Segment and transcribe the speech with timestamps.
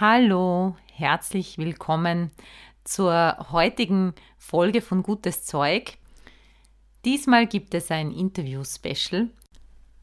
[0.00, 2.30] Hallo, herzlich willkommen
[2.84, 5.98] zur heutigen Folge von Gutes Zeug.
[7.04, 9.28] Diesmal gibt es ein Interview-Special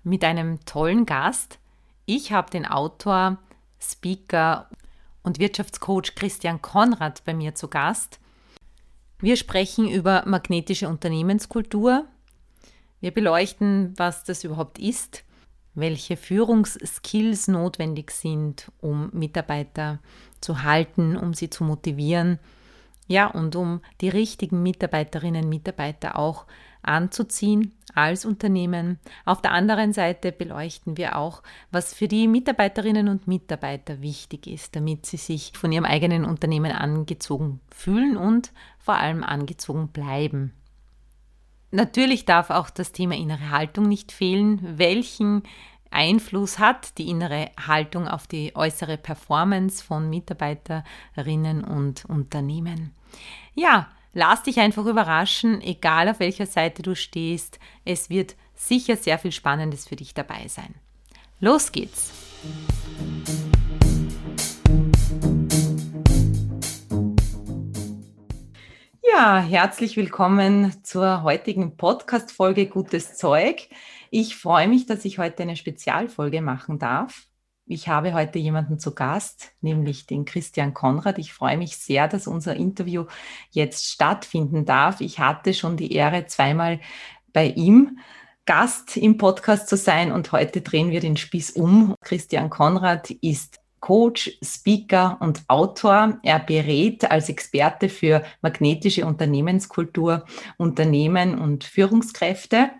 [0.03, 1.59] mit einem tollen Gast.
[2.05, 3.37] Ich habe den Autor,
[3.79, 4.69] Speaker
[5.23, 8.19] und Wirtschaftscoach Christian Konrad bei mir zu Gast.
[9.19, 12.05] Wir sprechen über magnetische Unternehmenskultur.
[12.99, 15.23] Wir beleuchten, was das überhaupt ist,
[15.75, 19.99] welche Führungsskills notwendig sind, um Mitarbeiter
[20.41, 22.39] zu halten, um sie zu motivieren,
[23.07, 26.45] ja, und um die richtigen Mitarbeiterinnen und Mitarbeiter auch
[26.81, 28.99] anzuziehen als Unternehmen.
[29.25, 34.75] Auf der anderen Seite beleuchten wir auch, was für die Mitarbeiterinnen und Mitarbeiter wichtig ist,
[34.75, 40.53] damit sie sich von ihrem eigenen Unternehmen angezogen fühlen und vor allem angezogen bleiben.
[41.71, 44.59] Natürlich darf auch das Thema innere Haltung nicht fehlen.
[44.77, 45.43] Welchen
[45.91, 52.93] Einfluss hat die innere Haltung auf die äußere Performance von Mitarbeiterinnen und Unternehmen?
[53.53, 57.59] Ja, lass dich einfach überraschen, egal auf welcher Seite du stehst.
[57.85, 60.75] Es wird sicher sehr viel Spannendes für dich dabei sein.
[61.39, 62.11] Los geht's!
[69.17, 73.69] Ja, herzlich willkommen zur heutigen Podcast-Folge Gutes Zeug.
[74.11, 77.23] Ich freue mich, dass ich heute eine Spezialfolge machen darf.
[77.65, 81.17] Ich habe heute jemanden zu Gast, nämlich den Christian Konrad.
[81.17, 83.05] Ich freue mich sehr, dass unser Interview
[83.51, 84.99] jetzt stattfinden darf.
[84.99, 86.81] Ich hatte schon die Ehre, zweimal
[87.31, 87.99] bei ihm
[88.45, 91.95] Gast im Podcast zu sein und heute drehen wir den Spieß um.
[92.01, 96.17] Christian Konrad ist Coach, Speaker und Autor.
[96.23, 100.25] Er berät als Experte für magnetische Unternehmenskultur
[100.57, 102.71] Unternehmen und Führungskräfte.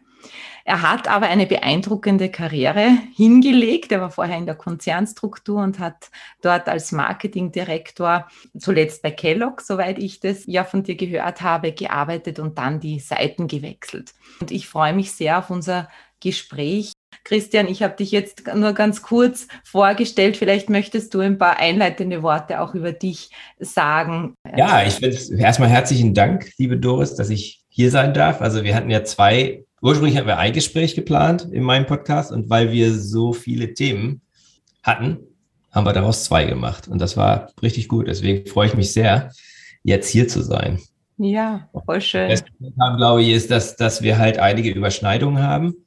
[0.63, 3.91] Er hat aber eine beeindruckende Karriere hingelegt.
[3.91, 6.09] Er war vorher in der Konzernstruktur und hat
[6.41, 8.27] dort als Marketingdirektor
[8.57, 12.97] zuletzt bei Kellogg, soweit ich das ja von dir gehört habe, gearbeitet und dann die
[12.97, 14.15] Seiten gewechselt.
[14.41, 15.87] Und ich freue mich sehr auf unser
[16.19, 16.93] Gespräch.
[17.25, 20.37] Christian, ich habe dich jetzt nur ganz kurz vorgestellt.
[20.37, 24.35] Vielleicht möchtest du ein paar einleitende Worte auch über dich sagen.
[24.55, 28.41] Ja, ich finde erstmal herzlichen Dank, liebe Doris, dass ich hier sein darf.
[28.41, 32.51] Also wir hatten ja zwei, ursprünglich hatten wir ein Gespräch geplant in meinem Podcast und
[32.51, 34.21] weil wir so viele Themen
[34.83, 35.17] hatten,
[35.71, 36.87] haben wir daraus zwei gemacht.
[36.87, 38.07] Und das war richtig gut.
[38.07, 39.31] Deswegen freue ich mich sehr,
[39.81, 40.79] jetzt hier zu sein.
[41.17, 42.29] Ja, voll schön.
[42.29, 42.43] Das,
[42.97, 45.84] glaube ich, ist, dass, dass wir halt einige Überschneidungen haben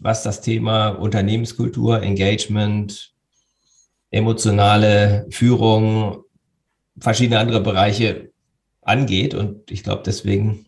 [0.00, 3.12] was das Thema Unternehmenskultur, Engagement,
[4.10, 6.24] emotionale Führung,
[6.98, 8.32] verschiedene andere Bereiche
[8.82, 9.34] angeht.
[9.34, 10.66] Und ich glaube, deswegen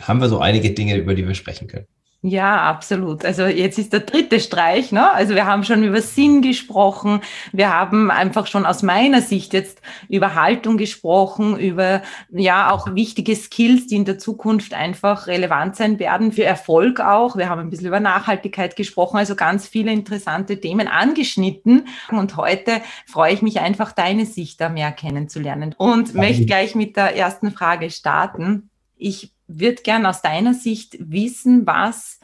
[0.00, 1.86] haben wir so einige Dinge, über die wir sprechen können.
[2.20, 3.24] Ja, absolut.
[3.24, 4.90] Also jetzt ist der dritte Streich.
[4.90, 5.08] Ne?
[5.12, 7.20] Also wir haben schon über Sinn gesprochen.
[7.52, 13.36] Wir haben einfach schon aus meiner Sicht jetzt über Haltung gesprochen, über ja auch wichtige
[13.36, 17.36] Skills, die in der Zukunft einfach relevant sein werden für Erfolg auch.
[17.36, 21.86] Wir haben ein bisschen über Nachhaltigkeit gesprochen, also ganz viele interessante Themen angeschnitten.
[22.10, 26.96] Und heute freue ich mich einfach, deine Sicht da mehr kennenzulernen und möchte gleich mit
[26.96, 28.70] der ersten Frage starten.
[28.96, 32.20] Ich würde gern aus deiner Sicht wissen, was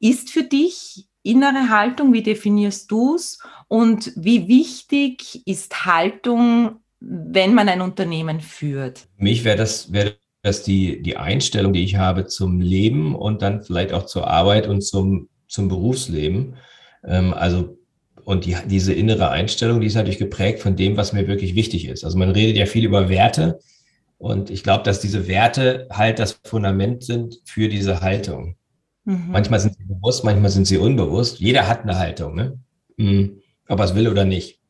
[0.00, 3.38] ist für dich innere Haltung, wie definierst du es
[3.68, 9.06] und wie wichtig ist Haltung, wenn man ein Unternehmen führt?
[9.16, 13.40] Für mich wäre das, wäre das die, die Einstellung, die ich habe zum Leben und
[13.40, 16.56] dann vielleicht auch zur Arbeit und zum, zum Berufsleben.
[17.06, 17.78] Ähm, also
[18.24, 21.86] und die, diese innere Einstellung, die ist natürlich geprägt von dem, was mir wirklich wichtig
[21.86, 22.04] ist.
[22.04, 23.58] Also man redet ja viel über Werte,
[24.24, 28.56] und ich glaube, dass diese Werte halt das Fundament sind für diese Haltung.
[29.04, 29.26] Mhm.
[29.28, 31.40] Manchmal sind sie bewusst, manchmal sind sie unbewusst.
[31.40, 32.58] Jeder hat eine Haltung, ne?
[32.96, 33.42] Mhm.
[33.68, 34.60] ob er es will oder nicht.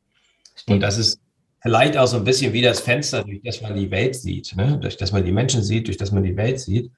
[0.66, 1.20] Und das ist
[1.62, 4.76] vielleicht auch so ein bisschen wie das Fenster, durch das man die Welt sieht, ne?
[4.82, 6.90] durch das man die Menschen sieht, durch das man die Welt sieht.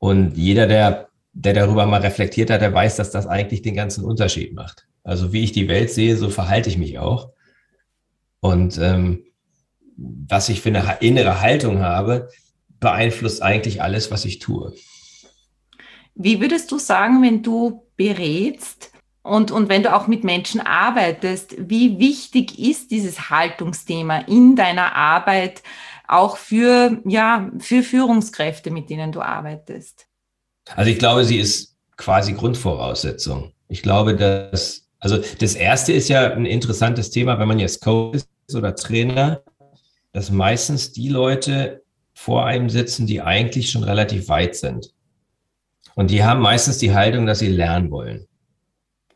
[0.00, 4.04] Und jeder, der, der darüber mal reflektiert hat, der weiß, dass das eigentlich den ganzen
[4.04, 4.88] Unterschied macht.
[5.04, 7.30] Also wie ich die Welt sehe, so verhalte ich mich auch.
[8.40, 9.22] Und ähm,
[9.96, 12.28] was ich für eine innere Haltung habe,
[12.78, 14.74] beeinflusst eigentlich alles, was ich tue.
[16.14, 18.92] Wie würdest du sagen, wenn du berätst,
[19.22, 24.96] Und, und wenn du auch mit Menschen arbeitest, wie wichtig ist dieses Haltungsthema in deiner
[24.96, 25.62] Arbeit
[26.08, 30.06] auch für, ja, für Führungskräfte, mit denen du arbeitest?
[30.74, 33.52] Also ich glaube, sie ist quasi Grundvoraussetzung.
[33.68, 38.22] Ich glaube, dass, also das erste ist ja ein interessantes Thema, wenn man jetzt Coach
[38.46, 39.42] ist oder Trainer,
[40.12, 44.92] dass meistens die Leute vor einem sitzen, die eigentlich schon relativ weit sind.
[45.94, 48.26] Und die haben meistens die Haltung, dass sie lernen wollen.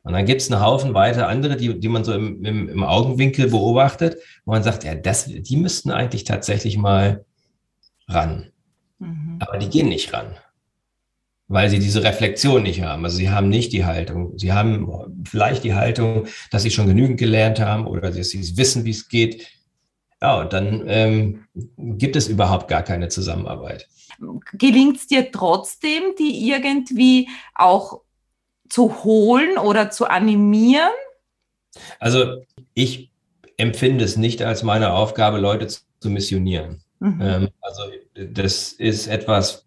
[0.02, 2.84] Und dann gibt es einen Haufen weiter andere, die, die man so im, im, im
[2.84, 7.24] Augenwinkel beobachtet, wo man sagt, ja, das, die müssten eigentlich tatsächlich mal
[8.06, 8.50] ran.
[8.98, 9.38] Mhm.
[9.40, 10.36] Aber die gehen nicht ran,
[11.48, 13.02] weil sie diese Reflexion nicht haben.
[13.04, 14.38] Also sie haben nicht die Haltung.
[14.38, 18.84] Sie haben vielleicht die Haltung, dass sie schon genügend gelernt haben oder dass sie wissen,
[18.84, 19.46] wie es geht.
[20.24, 21.44] Ja, dann ähm,
[21.76, 23.90] gibt es überhaupt gar keine Zusammenarbeit.
[24.54, 28.00] Gelingt es dir trotzdem, die irgendwie auch
[28.70, 30.88] zu holen oder zu animieren?
[31.98, 32.42] Also
[32.72, 33.10] ich
[33.58, 36.82] empfinde es nicht als meine Aufgabe, Leute zu, zu missionieren.
[37.00, 37.20] Mhm.
[37.20, 37.82] Ähm, also
[38.14, 39.66] das ist etwas,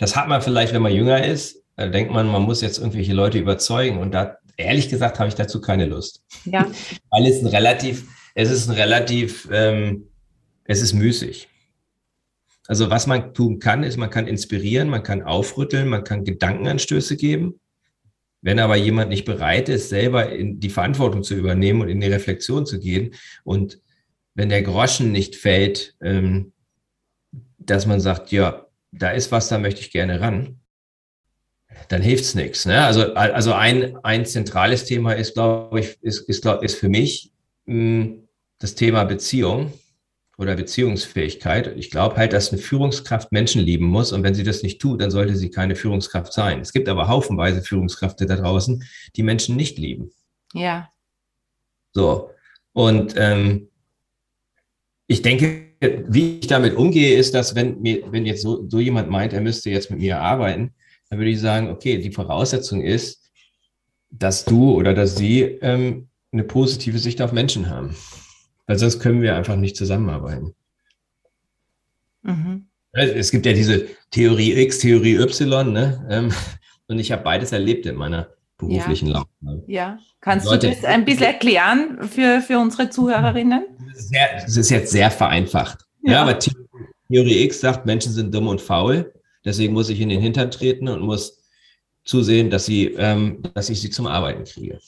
[0.00, 3.12] das hat man vielleicht, wenn man jünger ist, da denkt man, man muss jetzt irgendwelche
[3.12, 3.98] Leute überzeugen.
[3.98, 6.24] Und da, ehrlich gesagt, habe ich dazu keine Lust.
[6.46, 6.66] Ja.
[7.10, 10.08] Weil es ein relativ, es ist ein relativ, ähm,
[10.64, 11.48] es ist müßig.
[12.66, 17.16] Also was man tun kann, ist, man kann inspirieren, man kann aufrütteln, man kann Gedankenanstöße
[17.16, 17.60] geben.
[18.40, 22.08] Wenn aber jemand nicht bereit ist, selber in die Verantwortung zu übernehmen und in die
[22.08, 23.80] Reflexion zu gehen und
[24.34, 26.52] wenn der Groschen nicht fällt, ähm,
[27.58, 30.60] dass man sagt, ja, da ist was, da möchte ich gerne ran,
[31.88, 32.66] dann hilft's nichts.
[32.66, 32.84] Ne?
[32.84, 37.32] Also, also ein, ein zentrales Thema ist, glaube ich, ist, ist, glaub, ist für mich
[37.66, 38.23] mh, hm,
[38.64, 39.74] das Thema Beziehung
[40.38, 41.76] oder Beziehungsfähigkeit.
[41.76, 45.02] Ich glaube halt, dass eine Führungskraft Menschen lieben muss und wenn sie das nicht tut,
[45.02, 46.60] dann sollte sie keine Führungskraft sein.
[46.60, 48.82] Es gibt aber haufenweise Führungskräfte da draußen,
[49.16, 50.12] die Menschen nicht lieben.
[50.54, 50.88] Ja.
[51.92, 52.30] So.
[52.72, 53.68] Und ähm,
[55.08, 55.66] ich denke,
[56.08, 59.42] wie ich damit umgehe, ist, dass wenn mir, wenn jetzt so, so jemand meint, er
[59.42, 60.72] müsste jetzt mit mir arbeiten,
[61.10, 63.30] dann würde ich sagen, okay, die Voraussetzung ist,
[64.08, 67.94] dass du oder dass sie ähm, eine positive Sicht auf Menschen haben.
[68.66, 70.54] Weil sonst können wir einfach nicht zusammenarbeiten.
[72.22, 72.66] Mhm.
[72.92, 76.06] Es gibt ja diese Theorie X, Theorie Y, ne?
[76.08, 76.32] Ähm,
[76.86, 79.14] und ich habe beides erlebt in meiner beruflichen ja.
[79.14, 79.62] Laufbahn.
[79.66, 83.64] Ja, kannst Leute, du das ein bisschen erklären für, für unsere Zuhörerinnen?
[83.92, 85.84] Das ist jetzt sehr vereinfacht.
[86.02, 86.12] Ja.
[86.12, 89.12] ja, aber Theorie X sagt, Menschen sind dumm und faul.
[89.44, 91.42] Deswegen muss ich in den Hintern treten und muss
[92.04, 94.78] zusehen, dass, sie, ähm, dass ich sie zum Arbeiten kriege.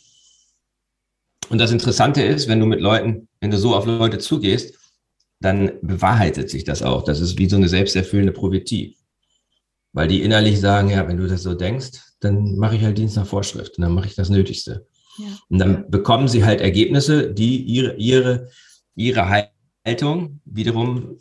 [1.48, 4.74] Und das Interessante ist, wenn du mit Leuten, wenn du so auf Leute zugehst,
[5.40, 7.04] dann bewahrheitet sich das auch.
[7.04, 8.96] Das ist wie so eine selbsterfüllende Prophetie.
[9.92, 11.90] Weil die innerlich sagen, ja, wenn du das so denkst,
[12.20, 14.86] dann mache ich halt Dienst nach Vorschrift und dann mache ich das Nötigste.
[15.18, 15.26] Ja.
[15.48, 18.48] Und dann bekommen sie halt Ergebnisse, die ihre, ihre,
[18.94, 19.48] ihre
[19.84, 21.18] Haltung wiederum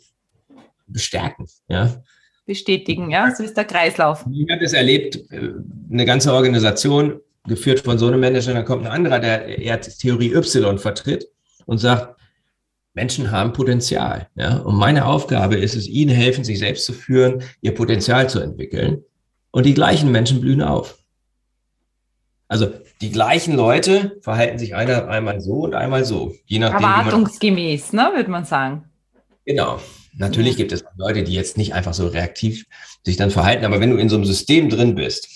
[0.86, 1.46] bestärken.
[1.68, 2.02] Ja?
[2.44, 4.24] Bestätigen, ja, so ist der Kreislauf.
[4.30, 5.52] Ich habe es erlebt, äh,
[5.90, 10.32] eine ganze Organisation geführt von so einem Manager, dann kommt ein anderer, der eher Theorie
[10.34, 11.28] Y vertritt
[11.66, 12.16] und sagt,
[12.94, 14.28] Menschen haben Potenzial.
[14.34, 14.58] Ja?
[14.58, 19.04] Und meine Aufgabe ist es, ihnen helfen, sich selbst zu führen, ihr Potenzial zu entwickeln.
[19.50, 20.98] Und die gleichen Menschen blühen auf.
[22.48, 22.68] Also
[23.00, 26.34] die gleichen Leute verhalten sich einer einmal so und einmal so.
[26.46, 28.84] Je nachdem, Erwartungsgemäß, ne, würde man sagen.
[29.44, 29.80] Genau.
[30.18, 30.58] Natürlich ja.
[30.58, 32.64] gibt es Leute, die jetzt nicht einfach so reaktiv
[33.04, 35.28] sich dann verhalten, aber wenn du in so einem System drin bist,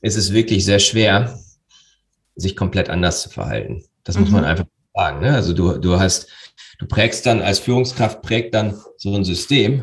[0.00, 1.38] ist es wirklich sehr schwer,
[2.36, 3.84] sich komplett anders zu verhalten.
[4.04, 4.22] Das mhm.
[4.22, 4.48] muss man mhm.
[4.48, 4.64] einfach
[4.94, 5.20] sagen.
[5.20, 5.34] Ne?
[5.34, 6.28] Also du, du hast,
[6.78, 9.82] du prägst dann als Führungskraft, prägt dann so ein System,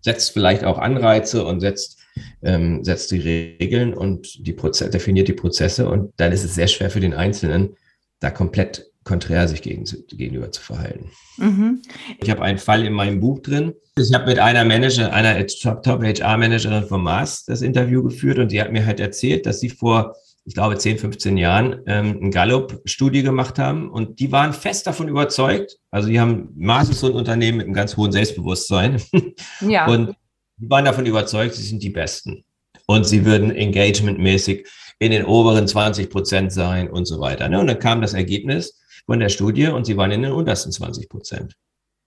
[0.00, 1.98] setzt vielleicht auch Anreize und setzt,
[2.42, 6.68] ähm, setzt die Regeln und die Prozesse, definiert die Prozesse und dann ist es sehr
[6.68, 7.76] schwer für den Einzelnen,
[8.20, 11.10] da komplett konträr sich gegen, gegenüber zu verhalten.
[11.38, 11.82] Mhm.
[12.22, 13.72] Ich habe einen Fall in meinem Buch drin.
[13.96, 18.70] Ich habe mit einer Manager, einer Top-HR-Managerin vom Mars das Interview geführt und sie hat
[18.70, 23.58] mir halt erzählt, dass sie vor, ich glaube, 10, 15 Jahren ähm, eine Gallup-Studie gemacht
[23.58, 27.58] haben und die waren fest davon überzeugt, also die haben, Mars ist so ein Unternehmen
[27.58, 29.00] mit einem ganz hohen Selbstbewusstsein
[29.60, 29.86] ja.
[29.86, 30.14] und
[30.58, 32.44] die waren davon überzeugt, sie sind die Besten
[32.86, 34.66] und sie würden engagementmäßig
[34.98, 37.48] in den oberen 20 Prozent sein und so weiter.
[37.48, 37.58] Ne?
[37.60, 38.77] Und dann kam das Ergebnis,
[39.08, 41.56] von der Studie und sie waren in den untersten 20 Prozent.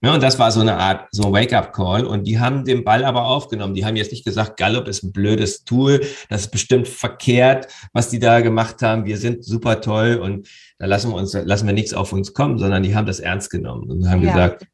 [0.03, 2.05] Ja, und das war so eine Art, so ein Wake-up-Call.
[2.05, 3.74] Und die haben den Ball aber aufgenommen.
[3.74, 8.10] Die haben jetzt nicht gesagt, Gallup ist ein blödes Tool, das ist bestimmt verkehrt, was
[8.10, 9.05] die da gemacht haben.
[9.05, 12.60] Wir sind super toll und da lassen wir uns, lassen wir nichts auf uns kommen,
[12.60, 14.31] sondern die haben das ernst genommen und haben ja.
[14.31, 14.67] gesagt,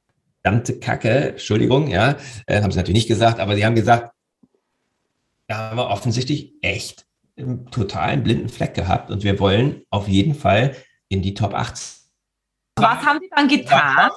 [0.44, 4.14] verdammte Kacke, Entschuldigung, ja, äh, haben sie natürlich nicht gesagt, aber sie haben gesagt,
[5.48, 7.06] da haben wir offensichtlich echt
[7.38, 10.76] einen totalen blinden Fleck gehabt und wir wollen auf jeden Fall
[11.08, 11.97] in die Top 80.
[12.78, 14.12] Was haben die dann getan?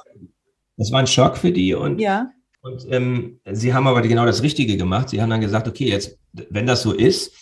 [0.76, 2.30] Das war ein Schock für die und, ja.
[2.62, 5.10] und ähm, sie haben aber genau das Richtige gemacht.
[5.10, 7.32] Sie haben dann gesagt, okay, jetzt, wenn das so ist,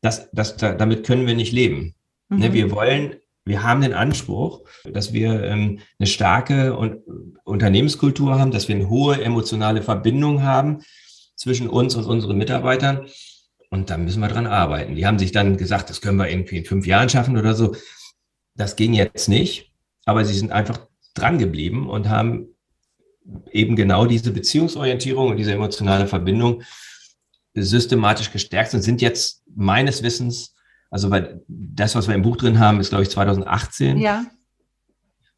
[0.00, 1.94] das, das, damit können wir nicht leben.
[2.28, 2.42] Ne, mhm.
[2.42, 3.16] Ne, wir wollen
[3.48, 6.98] wir haben den Anspruch, dass wir ähm, eine starke und,
[7.44, 10.82] Unternehmenskultur haben, dass wir eine hohe emotionale Verbindung haben
[11.34, 13.06] zwischen uns und unseren Mitarbeitern.
[13.70, 14.96] Und da müssen wir dran arbeiten.
[14.96, 17.74] Die haben sich dann gesagt, das können wir irgendwie in fünf Jahren schaffen oder so.
[18.54, 19.67] Das ging jetzt nicht,
[20.08, 20.80] aber sie sind einfach
[21.14, 22.48] dran geblieben und haben
[23.50, 26.62] eben genau diese Beziehungsorientierung und diese emotionale Verbindung
[27.54, 30.54] systematisch gestärkt und sind jetzt meines Wissens
[30.90, 33.98] also weil das, was wir im Buch drin haben, ist, glaube ich, 2018.
[33.98, 34.24] Ja.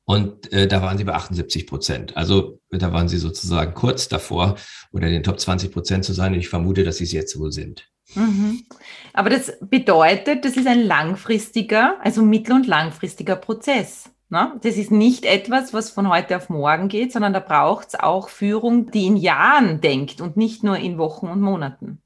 [0.04, 2.16] Und äh, da waren sie bei 78 Prozent.
[2.16, 4.56] Also da waren sie sozusagen kurz davor,
[4.90, 6.32] unter den Top 20 Prozent zu sein.
[6.32, 7.88] Und ich vermute, dass sie es jetzt wohl sind.
[8.14, 8.64] Mhm.
[9.12, 14.10] Aber das bedeutet, das ist ein langfristiger, also mittel- und langfristiger Prozess.
[14.30, 14.58] Ne?
[14.62, 18.28] Das ist nicht etwas, was von heute auf morgen geht, sondern da braucht es auch
[18.28, 22.00] Führung, die in Jahren denkt und nicht nur in Wochen und Monaten.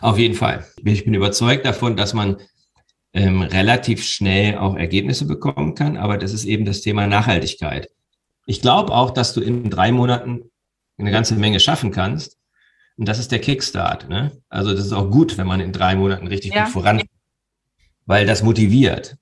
[0.00, 0.66] Auf jeden Fall.
[0.84, 2.36] Ich bin überzeugt davon, dass man
[3.14, 7.90] ähm, relativ schnell auch Ergebnisse bekommen kann, aber das ist eben das Thema Nachhaltigkeit.
[8.44, 10.50] Ich glaube auch, dass du in drei Monaten
[10.98, 12.36] eine ganze Menge schaffen kannst.
[12.98, 14.08] Und das ist der Kickstart.
[14.08, 14.32] Ne?
[14.48, 16.64] Also das ist auch gut, wenn man in drei Monaten richtig ja.
[16.64, 17.02] gut voran,
[18.06, 19.16] weil das motiviert.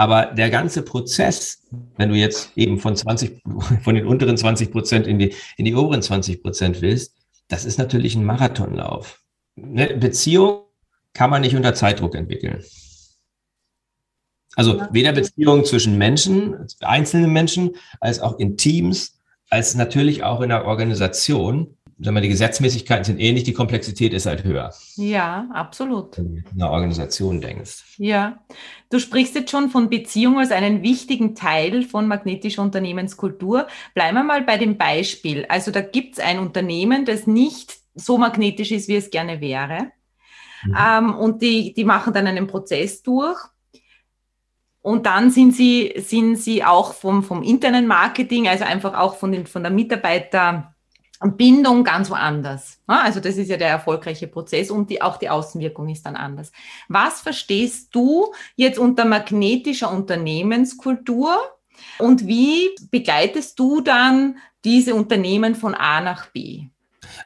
[0.00, 1.66] Aber der ganze Prozess,
[1.96, 3.42] wenn du jetzt eben von 20,
[3.82, 7.14] von den unteren 20 Prozent in die, in die oberen 20 Prozent willst,
[7.48, 9.20] das ist natürlich ein Marathonlauf
[9.62, 10.62] eine Beziehung
[11.12, 12.62] kann man nicht unter Zeitdruck entwickeln.
[14.56, 20.50] Also weder Beziehungen zwischen Menschen, einzelnen Menschen, als auch in Teams, als natürlich auch in
[20.50, 21.76] der Organisation.
[22.02, 24.72] Sagen wir, die Gesetzmäßigkeiten sind ähnlich, die Komplexität ist halt höher.
[24.96, 26.16] Ja, absolut.
[26.16, 27.96] Wenn du in einer Organisation denkst.
[27.98, 28.38] Ja,
[28.88, 33.66] du sprichst jetzt schon von Beziehung als einen wichtigen Teil von magnetischer Unternehmenskultur.
[33.94, 35.44] Bleiben wir mal bei dem Beispiel.
[35.50, 39.92] Also da gibt es ein Unternehmen, das nicht so magnetisch ist, wie es gerne wäre.
[40.64, 40.76] Mhm.
[40.78, 43.38] Ähm, und die, die machen dann einen Prozess durch.
[44.80, 49.32] Und dann sind sie, sind sie auch vom, vom internen Marketing, also einfach auch von,
[49.32, 49.70] den, von der
[51.20, 52.78] Mitarbeiterbindung ganz woanders.
[52.86, 56.52] Also das ist ja der erfolgreiche Prozess und die, auch die Außenwirkung ist dann anders.
[56.88, 61.36] Was verstehst du jetzt unter magnetischer Unternehmenskultur
[61.98, 66.64] und wie begleitest du dann diese Unternehmen von A nach B?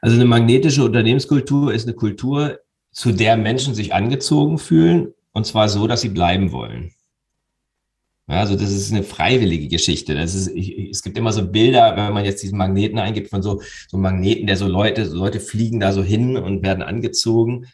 [0.01, 2.59] Also eine magnetische Unternehmenskultur ist eine Kultur,
[2.91, 6.94] zu der Menschen sich angezogen fühlen und zwar so, dass sie bleiben wollen.
[8.27, 10.15] Also das ist eine freiwillige Geschichte.
[10.15, 13.43] Das ist, ich, es gibt immer so Bilder, wenn man jetzt diesen Magneten eingibt von
[13.43, 17.67] so, so Magneten, der so Leute, so Leute fliegen da so hin und werden angezogen.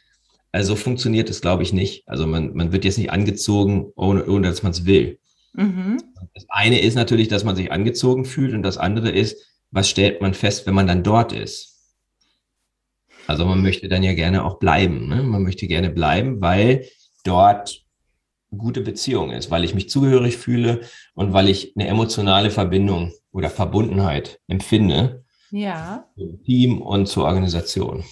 [0.52, 2.08] Also so funktioniert es, glaube ich, nicht.
[2.08, 5.20] Also man, man wird jetzt nicht angezogen, ohne, ohne dass man es will.
[5.54, 6.04] Mhm.
[6.34, 9.38] Das eine ist natürlich, dass man sich angezogen fühlt und das andere ist,
[9.72, 11.72] was stellt man fest, wenn man dann dort ist?
[13.28, 15.08] Also man möchte dann ja gerne auch bleiben.
[15.08, 15.24] Ne?
[15.24, 16.86] Man möchte gerne bleiben, weil
[17.24, 17.86] dort
[18.58, 20.82] gute Beziehung ist, weil ich mich zugehörig fühle
[21.14, 25.24] und weil ich eine emotionale Verbindung oder Verbundenheit empfinde.
[25.52, 26.06] Ja.
[26.16, 28.04] Zum Team und zur Organisation.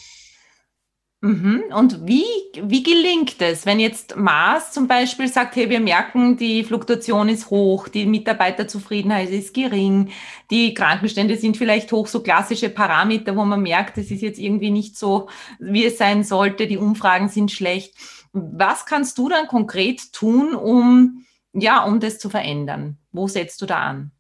[1.22, 1.64] Mhm.
[1.76, 2.24] Und wie,
[2.64, 7.50] wie gelingt es, wenn jetzt Mars zum Beispiel sagt, hey, wir merken, die Fluktuation ist
[7.50, 10.12] hoch, die Mitarbeiterzufriedenheit ist gering,
[10.50, 14.72] die Krankenstände sind vielleicht hoch, so klassische Parameter, wo man merkt, es ist jetzt irgendwie
[14.72, 15.28] nicht so,
[15.60, 17.96] wie es sein sollte, die Umfragen sind schlecht.
[18.32, 22.98] Was kannst du dann konkret tun, um, ja, um das zu verändern?
[23.12, 24.12] Wo setzt du da an?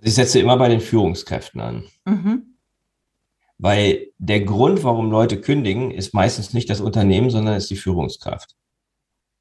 [0.00, 1.84] Ich setze immer bei den Führungskräften an.
[2.04, 2.56] Mhm.
[3.58, 8.54] Weil der Grund, warum Leute kündigen, ist meistens nicht das Unternehmen, sondern ist die Führungskraft.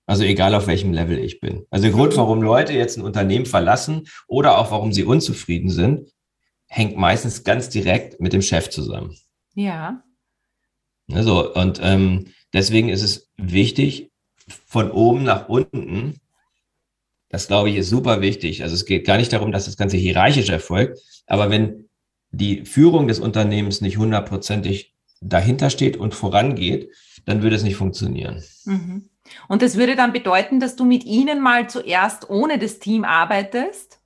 [0.06, 1.66] Also egal auf welchem Level ich bin.
[1.70, 6.12] Also der Grund, warum Leute jetzt ein Unternehmen verlassen oder auch warum sie unzufrieden sind,
[6.68, 9.16] hängt meistens ganz direkt mit dem Chef zusammen.
[9.56, 10.04] Ja.
[11.12, 14.12] Also, und ähm, deswegen ist es wichtig,
[14.66, 16.20] von oben nach unten,
[17.30, 18.64] das glaube ich ist super wichtig.
[18.64, 21.90] Also es geht gar nicht darum, dass das Ganze hierarchisch erfolgt, aber wenn
[22.32, 26.92] die Führung des Unternehmens nicht hundertprozentig dahinter steht und vorangeht,
[27.26, 28.44] dann würde es nicht funktionieren.
[28.66, 29.10] Mhm.
[29.48, 34.00] Und das würde dann bedeuten, dass du mit ihnen mal zuerst ohne das Team arbeitest,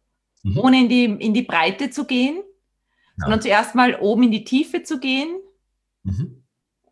[0.44, 0.58] mhm.
[0.60, 3.24] ohne in die, in die Breite zu gehen, ja.
[3.24, 5.40] sondern zuerst mal oben in die Tiefe zu gehen.
[6.04, 6.44] Mhm.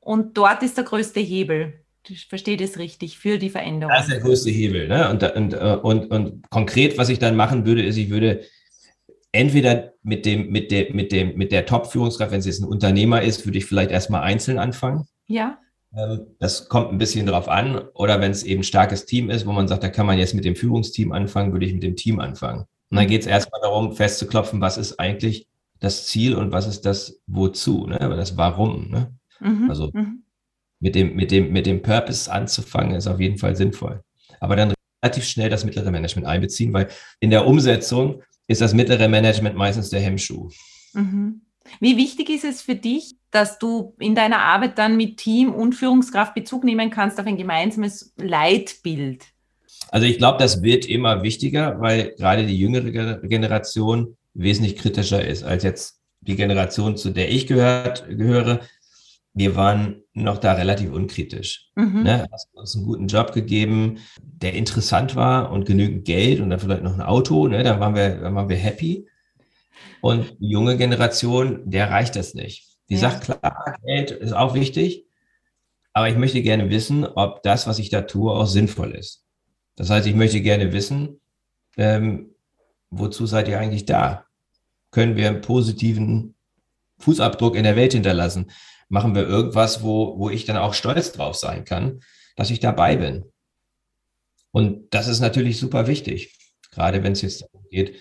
[0.05, 1.73] Und dort ist der größte Hebel.
[2.07, 3.91] Ich verstehe das richtig, für die Veränderung.
[3.91, 4.87] Das ist der größte Hebel.
[4.87, 5.09] Ne?
[5.09, 8.41] Und, und, und, und konkret, was ich dann machen würde, ist, ich würde
[9.31, 13.23] entweder mit dem, mit der, mit dem, mit der Top-Führungskraft, wenn sie jetzt ein Unternehmer
[13.23, 15.07] ist, würde ich vielleicht erstmal einzeln anfangen.
[15.25, 15.57] Ja.
[15.97, 17.79] Ähm, das kommt ein bisschen drauf an.
[17.95, 20.35] Oder wenn es eben ein starkes Team ist, wo man sagt, da kann man jetzt
[20.35, 22.65] mit dem Führungsteam anfangen, würde ich mit dem Team anfangen.
[22.91, 25.47] Und dann geht es erstmal darum, festzuklopfen, was ist eigentlich
[25.79, 27.97] das Ziel und was ist das Wozu, ne?
[27.97, 28.91] das Warum.
[28.91, 29.11] Ne?
[29.39, 29.69] Mhm.
[29.69, 30.23] Also mhm.
[30.79, 34.01] mit, dem, mit, dem, mit dem Purpose anzufangen, ist auf jeden Fall sinnvoll.
[34.39, 34.73] Aber dann
[35.03, 36.89] relativ schnell das mittlere Management einbeziehen, weil
[37.19, 40.49] in der Umsetzung ist das mittlere Management meistens der Hemmschuh.
[40.93, 41.41] Mhm.
[41.79, 45.73] Wie wichtig ist es für dich, dass du in deiner Arbeit dann mit Team und
[45.73, 49.25] Führungskraft Bezug nehmen kannst auf ein gemeinsames Leitbild?
[49.89, 55.43] Also ich glaube, das wird immer wichtiger, weil gerade die jüngere Generation wesentlich kritischer ist
[55.43, 58.61] als jetzt die Generation, zu der ich gehört, gehöre.
[59.35, 61.69] Wir waren noch da relativ unkritisch.
[61.75, 62.03] Mhm.
[62.03, 62.25] Ne?
[62.31, 66.83] Hast uns einen guten Job gegeben, der interessant war und genügend Geld und dann vielleicht
[66.83, 67.47] noch ein Auto.
[67.47, 67.61] Ne?
[67.61, 69.07] Dann, waren wir, dann waren wir happy.
[70.01, 72.65] Und die junge Generation, der reicht das nicht.
[72.89, 73.01] Die ja.
[73.01, 75.05] sagt, klar, Geld ist auch wichtig,
[75.93, 79.25] aber ich möchte gerne wissen, ob das, was ich da tue, auch sinnvoll ist.
[79.75, 81.19] Das heißt, ich möchte gerne wissen,
[81.77, 82.35] ähm,
[82.89, 84.25] wozu seid ihr eigentlich da?
[84.91, 86.35] Können wir einen positiven
[86.99, 88.51] Fußabdruck in der Welt hinterlassen?
[88.95, 91.99] Machen wir irgendwas, wo, wo ich dann auch stolz drauf sein kann,
[92.37, 93.25] dass ich dabei bin?
[94.51, 96.33] Und das ist natürlich super wichtig,
[96.71, 97.97] gerade wenn es jetzt darum geht,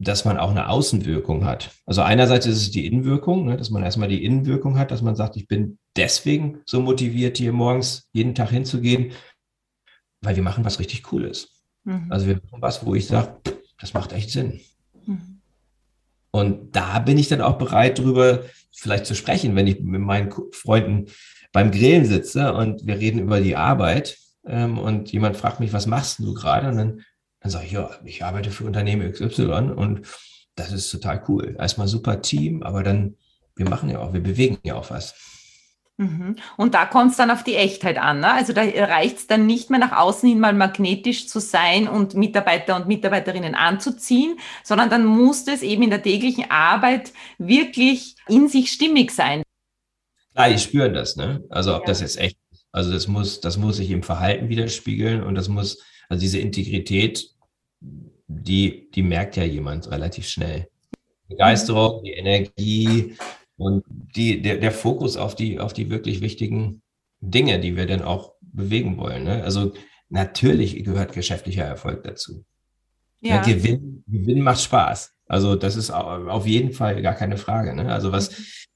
[0.00, 1.70] dass man auch eine Außenwirkung hat.
[1.86, 5.14] Also einerseits ist es die Innenwirkung, ne, dass man erstmal die Innenwirkung hat, dass man
[5.14, 9.12] sagt, ich bin deswegen so motiviert, hier morgens jeden Tag hinzugehen,
[10.22, 11.62] weil wir machen was richtig Cooles.
[11.84, 12.10] Mhm.
[12.10, 13.40] Also wir machen was, wo ich sage,
[13.78, 14.58] das macht echt Sinn.
[15.06, 15.37] Mhm.
[16.30, 18.42] Und da bin ich dann auch bereit, darüber
[18.72, 21.06] vielleicht zu sprechen, wenn ich mit meinen Freunden
[21.52, 25.86] beim Grillen sitze und wir reden über die Arbeit ähm, und jemand fragt mich, was
[25.86, 26.68] machst du gerade?
[26.68, 27.02] Und dann
[27.40, 30.06] dann sage ich, ja, ich arbeite für Unternehmen XY und
[30.56, 31.56] das ist total cool.
[31.58, 33.16] Erstmal super Team, aber dann,
[33.54, 35.14] wir machen ja auch, wir bewegen ja auch was.
[35.98, 36.36] Mhm.
[36.56, 38.20] Und da kommt es dann auf die Echtheit an.
[38.20, 38.32] Ne?
[38.32, 42.14] Also da reicht es dann nicht mehr nach außen hin mal magnetisch zu sein und
[42.14, 48.48] Mitarbeiter und Mitarbeiterinnen anzuziehen, sondern dann muss es eben in der täglichen Arbeit wirklich in
[48.48, 49.42] sich stimmig sein.
[50.34, 51.42] Klar, die spüren das, ne?
[51.50, 51.86] Also ob ja.
[51.88, 52.66] das jetzt echt ist.
[52.70, 57.28] Also das muss, das muss sich im Verhalten widerspiegeln und das muss also diese Integrität,
[57.80, 60.68] die, die merkt ja jemand relativ schnell.
[61.28, 63.16] Begeisterung, die Energie
[63.58, 66.82] und die, der, der Fokus auf die, auf die wirklich wichtigen
[67.20, 69.24] Dinge, die wir dann auch bewegen wollen.
[69.24, 69.42] Ne?
[69.42, 69.74] Also
[70.08, 72.44] natürlich gehört geschäftlicher Erfolg dazu.
[73.20, 73.36] Ja.
[73.36, 73.42] ja.
[73.42, 75.12] Gewinn, Gewinn macht Spaß.
[75.26, 77.74] Also das ist auf jeden Fall gar keine Frage.
[77.74, 77.92] Ne?
[77.92, 78.30] Also was,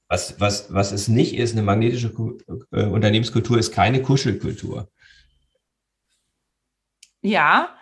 [0.07, 2.13] was, was, was es nicht ist, eine magnetische
[2.71, 4.89] äh, Unternehmenskultur ist keine Kuschelkultur.
[7.21, 7.75] Ja,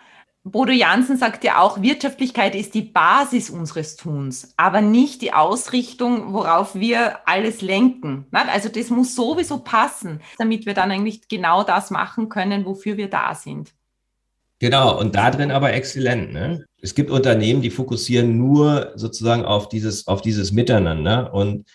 [0.44, 6.32] Bodo Jansen sagt ja auch, Wirtschaftlichkeit ist die Basis unseres Tuns, aber nicht die Ausrichtung,
[6.32, 8.26] worauf wir alles lenken.
[8.32, 13.08] Also das muss sowieso passen, damit wir dann eigentlich genau das machen können, wofür wir
[13.08, 13.72] da sind.
[14.58, 16.32] Genau, und da drin aber exzellent.
[16.32, 16.66] Ne?
[16.80, 21.32] Es gibt Unternehmen, die fokussieren nur sozusagen auf dieses, auf dieses Miteinander.
[21.32, 21.68] Und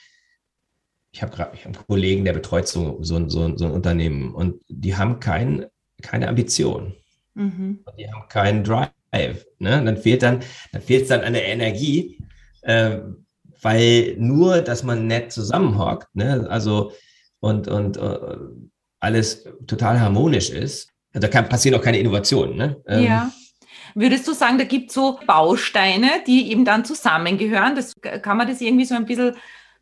[1.12, 4.62] ich habe gerade hab einen Kollegen, der betreut so, so, so, so ein Unternehmen und
[4.68, 5.66] die haben kein,
[6.02, 6.96] keine Ambition.
[7.38, 7.80] Mhm.
[7.98, 8.92] Die haben keinen Drive.
[9.60, 9.84] Ne?
[9.84, 12.20] Dann fehlt dann, dann fehlt es dann an der Energie,
[12.62, 12.98] äh,
[13.62, 16.48] weil nur, dass man nett zusammenhockt, ne?
[16.50, 16.92] also
[17.40, 18.38] und, und uh,
[19.00, 22.58] alles total harmonisch ist, da kann, passieren auch keine Innovationen.
[22.58, 22.82] Ne?
[22.88, 23.32] Ähm, ja.
[23.96, 27.76] Würdest du sagen, da gibt es so Bausteine, die eben dann zusammengehören?
[27.76, 29.36] Das, kann man das irgendwie so ein bisschen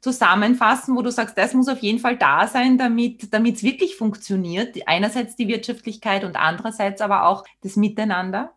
[0.05, 4.77] zusammenfassen, wo du sagst, das muss auf jeden Fall da sein, damit es wirklich funktioniert?
[4.85, 8.53] Einerseits die Wirtschaftlichkeit und andererseits aber auch das Miteinander?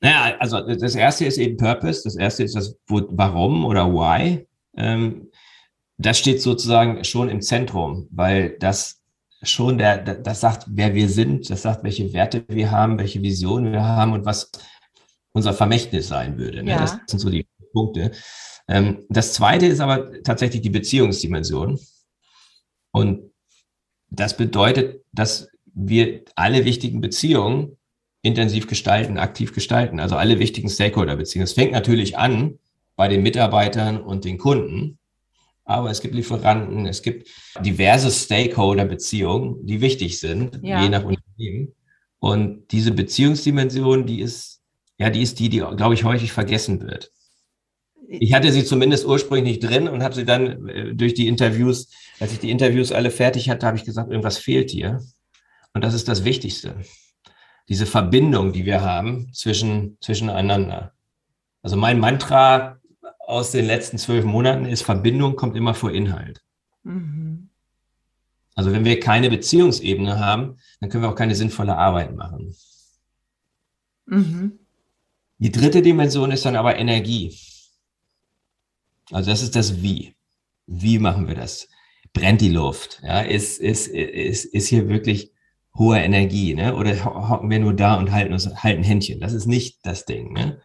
[0.00, 4.44] Naja, also das erste ist eben Purpose, das erste ist das Warum oder Why.
[4.76, 5.30] Ähm,
[5.98, 9.02] das steht sozusagen schon im Zentrum, weil das
[9.44, 13.70] schon der, das sagt, wer wir sind, das sagt, welche Werte wir haben, welche Visionen
[13.70, 14.50] wir haben und was
[15.30, 16.64] unser Vermächtnis sein würde.
[16.64, 16.72] Ne?
[16.72, 16.78] Ja.
[16.78, 18.10] Das sind so die Punkte.
[18.68, 21.78] Ähm, das zweite ist aber tatsächlich die Beziehungsdimension.
[22.92, 23.30] Und
[24.10, 27.76] das bedeutet, dass wir alle wichtigen Beziehungen
[28.22, 31.44] intensiv gestalten, aktiv gestalten, also alle wichtigen Stakeholder-Beziehungen.
[31.44, 32.58] Es fängt natürlich an
[32.96, 34.98] bei den Mitarbeitern und den Kunden,
[35.64, 37.28] aber es gibt Lieferanten, es gibt
[37.60, 40.82] diverse Stakeholder-Beziehungen, die wichtig sind, ja.
[40.82, 41.74] je nach Unternehmen.
[42.18, 44.62] Und diese Beziehungsdimension, die ist,
[44.98, 47.12] ja, die ist die, die, glaube ich, häufig vergessen wird.
[48.08, 51.88] Ich hatte sie zumindest ursprünglich nicht drin und habe sie dann äh, durch die Interviews,
[52.20, 55.00] als ich die Interviews alle fertig hatte, habe ich gesagt, irgendwas fehlt hier.
[55.72, 56.76] Und das ist das Wichtigste.
[57.68, 60.92] Diese Verbindung, die wir haben zwischen, zwischeneinander.
[61.62, 62.78] Also mein Mantra
[63.26, 66.42] aus den letzten zwölf Monaten ist, Verbindung kommt immer vor Inhalt.
[66.82, 67.48] Mhm.
[68.54, 72.54] Also wenn wir keine Beziehungsebene haben, dann können wir auch keine sinnvolle Arbeit machen.
[74.06, 74.58] Mhm.
[75.38, 77.36] Die dritte Dimension ist dann aber Energie.
[79.10, 80.14] Also das ist das Wie.
[80.66, 81.68] Wie machen wir das?
[82.12, 83.00] Brennt die Luft?
[83.02, 85.32] Ja, ist, ist, ist, ist hier wirklich
[85.76, 86.54] hohe Energie?
[86.54, 86.74] Ne?
[86.74, 89.20] Oder hocken wir nur da und halten, uns, halten Händchen?
[89.20, 90.32] Das ist nicht das Ding.
[90.32, 90.60] Ne?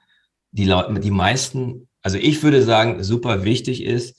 [0.51, 4.15] Die, Leute, die meisten, also ich würde sagen, super wichtig ist,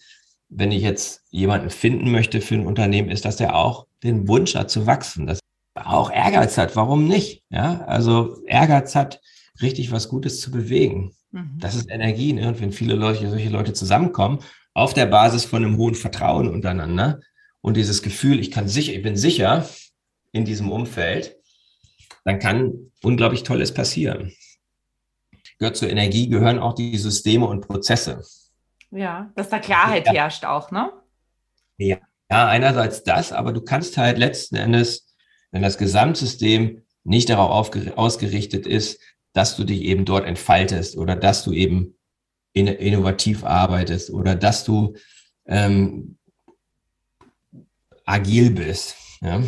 [0.48, 4.54] wenn ich jetzt jemanden finden möchte für ein Unternehmen, ist, dass er auch den Wunsch
[4.56, 5.38] hat zu wachsen, dass
[5.74, 6.74] er auch Ehrgeiz hat.
[6.74, 7.44] Warum nicht?
[7.50, 9.20] Ja, also Ehrgeiz hat,
[9.62, 11.14] richtig was Gutes zu bewegen.
[11.30, 11.58] Mhm.
[11.58, 12.32] Das ist Energie.
[12.32, 12.48] Ne?
[12.48, 14.40] Und wenn viele Leute, solche Leute zusammenkommen,
[14.74, 17.20] auf der Basis von einem hohen Vertrauen untereinander
[17.60, 19.68] und dieses Gefühl, ich kann sicher, ich bin sicher
[20.32, 21.36] in diesem Umfeld,
[22.24, 24.32] dann kann unglaublich Tolles passieren.
[25.58, 28.22] Gehört zur Energie gehören auch die Systeme und Prozesse.
[28.90, 30.12] Ja, dass da Klarheit ja.
[30.12, 30.90] herrscht auch, ne?
[31.76, 31.98] Ja.
[32.30, 35.14] ja, einerseits das, aber du kannst halt letzten Endes,
[35.50, 39.00] wenn das Gesamtsystem nicht darauf ausgerichtet ist,
[39.32, 41.94] dass du dich eben dort entfaltest oder dass du eben
[42.52, 44.94] in, innovativ arbeitest oder dass du
[45.46, 46.16] ähm,
[48.04, 49.42] agil bist, ja,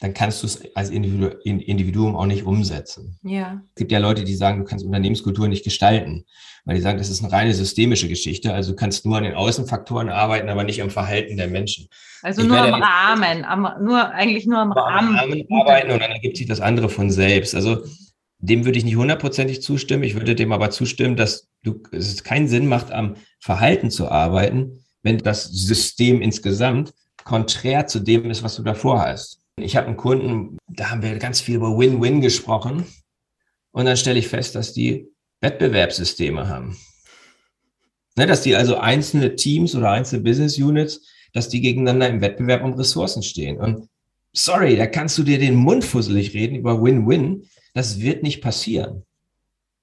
[0.00, 3.18] dann kannst du es als Individu Individuum auch nicht umsetzen.
[3.22, 3.62] Ja.
[3.70, 6.26] Es gibt ja Leute, die sagen, du kannst Unternehmenskultur nicht gestalten,
[6.66, 8.52] weil die sagen, das ist eine reine systemische Geschichte.
[8.52, 11.88] Also du kannst nur an den Außenfaktoren arbeiten, aber nicht am Verhalten der Menschen.
[12.22, 15.16] Also ich nur am Rahmen, am, nur eigentlich nur am Rahmen.
[15.16, 17.54] Am Rahmen arbeiten und dann ergibt sich das andere von selbst.
[17.54, 17.84] Also
[18.46, 20.02] dem würde ich nicht hundertprozentig zustimmen.
[20.02, 24.84] Ich würde dem aber zustimmen, dass du, es keinen Sinn macht, am Verhalten zu arbeiten,
[25.02, 26.92] wenn das System insgesamt
[27.24, 29.40] konträr zu dem ist, was du davor hast.
[29.56, 32.84] Ich habe einen Kunden, da haben wir ganz viel über Win-Win gesprochen.
[33.72, 35.08] Und dann stelle ich fest, dass die
[35.40, 36.76] Wettbewerbssysteme haben.
[38.16, 41.00] Ne, dass die also einzelne Teams oder einzelne Business Units,
[41.32, 43.58] dass die gegeneinander im Wettbewerb um Ressourcen stehen.
[43.58, 43.88] Und
[44.32, 47.48] sorry, da kannst du dir den Mund fusselig reden über Win-Win.
[47.74, 49.04] Das wird nicht passieren.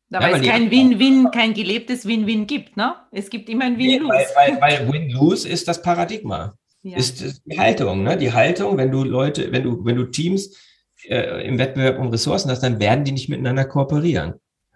[0.10, 2.96] Da ja, es kein Win-Win, kein gelebtes Win-Win gibt, ne?
[3.12, 4.14] Es gibt immer ein Win-Lose.
[4.14, 6.54] Nee, weil, weil, weil Win-Lose ist das Paradigma.
[6.84, 6.98] Ja.
[6.98, 8.18] Ist, ist, die Haltung, ne?
[8.18, 10.58] Die Haltung, wenn du Leute, wenn du, wenn du Teams
[11.08, 14.34] äh, im Wettbewerb um Ressourcen hast, dann werden die nicht miteinander kooperieren.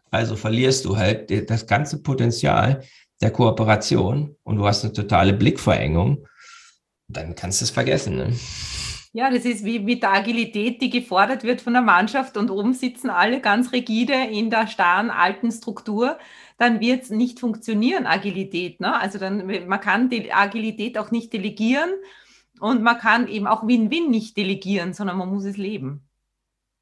[0.09, 2.83] Also verlierst du halt das ganze Potenzial
[3.21, 6.25] der Kooperation und du hast eine totale Blickverengung.
[7.09, 8.15] Dann kannst du es vergessen.
[8.15, 8.33] Ne?
[9.15, 12.73] Ja, das ist wie mit der Agilität, die gefordert wird von der Mannschaft und oben
[12.73, 16.17] sitzen alle ganz rigide in der starren alten Struktur,
[16.57, 18.81] dann wird es nicht funktionieren, Agilität.
[18.81, 18.93] Ne?
[18.93, 21.91] Also dann, man kann die Agilität auch nicht delegieren
[22.59, 26.09] und man kann eben auch Win-Win nicht delegieren, sondern man muss es leben.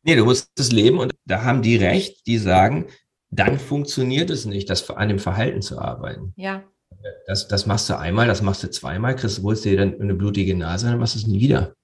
[0.01, 2.87] Nee, du musst es leben und da haben die recht, die sagen,
[3.29, 6.33] dann funktioniert es nicht, das an dem Verhalten zu arbeiten.
[6.35, 6.63] Ja.
[7.27, 10.55] Das, das machst du einmal, das machst du zweimal, kriegst du dir dann eine blutige
[10.55, 11.75] Nase, dann machst du es nie wieder.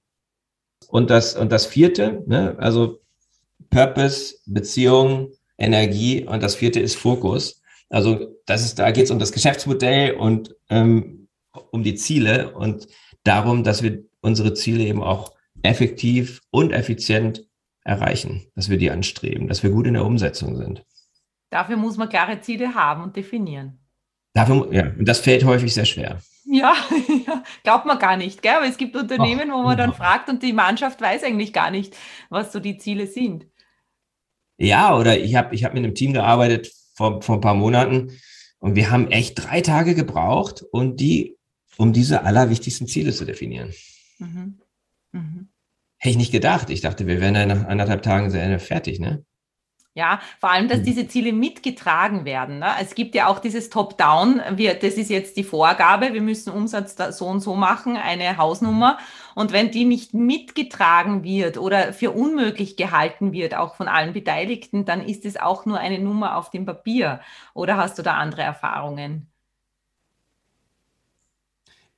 [0.90, 3.00] Und das, und das vierte, ne, also
[3.70, 7.62] Purpose, Beziehung, Energie und das vierte ist Fokus.
[7.88, 11.28] Also das ist, da geht es um das Geschäftsmodell und ähm,
[11.70, 12.88] um die Ziele und
[13.24, 17.46] darum, dass wir unsere Ziele eben auch effektiv und effizient
[17.84, 20.84] erreichen, dass wir die anstreben, dass wir gut in der Umsetzung sind.
[21.50, 23.78] Dafür muss man klare Ziele haben und definieren.
[24.32, 26.20] Dafür, ja, und das fällt häufig sehr schwer.
[26.52, 26.74] Ja,
[27.62, 28.54] glaubt man gar nicht, gell?
[28.56, 31.70] Aber es gibt Unternehmen, Ach, wo man dann fragt und die Mannschaft weiß eigentlich gar
[31.70, 31.96] nicht,
[32.28, 33.46] was so die Ziele sind.
[34.56, 38.10] Ja, oder ich habe ich hab mit einem Team gearbeitet vor, vor ein paar Monaten
[38.58, 41.36] und wir haben echt drei Tage gebraucht, um, die,
[41.76, 43.72] um diese allerwichtigsten Ziele zu definieren.
[44.18, 44.60] Mhm.
[45.12, 45.48] Mhm.
[45.98, 46.68] Hätte ich nicht gedacht.
[46.70, 49.24] Ich dachte, wir wären ja nach anderthalb Tagen sehr fertig, ne?
[49.94, 50.84] Ja, vor allem, dass hm.
[50.84, 52.60] diese Ziele mitgetragen werden.
[52.60, 52.68] Ne?
[52.80, 57.26] Es gibt ja auch dieses Top-Down, das ist jetzt die Vorgabe, wir müssen Umsatz so
[57.26, 58.98] und so machen, eine Hausnummer.
[59.34, 64.84] Und wenn die nicht mitgetragen wird oder für unmöglich gehalten wird, auch von allen Beteiligten,
[64.84, 67.20] dann ist es auch nur eine Nummer auf dem Papier.
[67.52, 69.26] Oder hast du da andere Erfahrungen?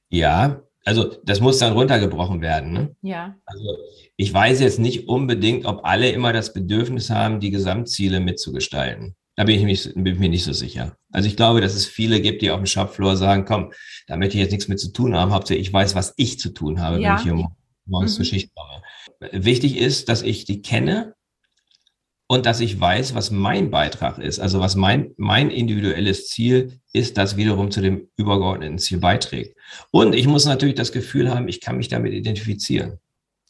[0.09, 2.73] Ja, also das muss dann runtergebrochen werden.
[2.73, 2.97] Ne?
[3.03, 3.37] Ja.
[3.45, 3.77] Also
[4.17, 9.15] ich weiß jetzt nicht unbedingt, ob alle immer das Bedürfnis haben, die Gesamtziele mitzugestalten.
[9.37, 10.97] Da bin ich, mich, bin ich mir nicht so sicher.
[11.11, 13.73] Also ich glaube, dass es viele gibt, die auf dem Shopfloor sagen, komm,
[14.07, 15.33] da möchte ich jetzt nichts mit zu tun haben.
[15.33, 17.11] Hauptsächlich ich weiß, was ich zu tun habe, ja.
[17.11, 17.49] wenn ich hier
[17.87, 18.17] morgens mhm.
[18.17, 18.83] zur Schicht komme.
[19.33, 21.15] Wichtig ist, dass ich die kenne
[22.33, 24.41] und dass ich weiß, was mein Beitrag ist.
[24.41, 29.55] Also was mein, mein individuelles Ziel ist, das wiederum zu dem übergeordneten Ziel beiträgt.
[29.91, 32.99] Und ich muss natürlich das Gefühl haben, ich kann mich damit identifizieren.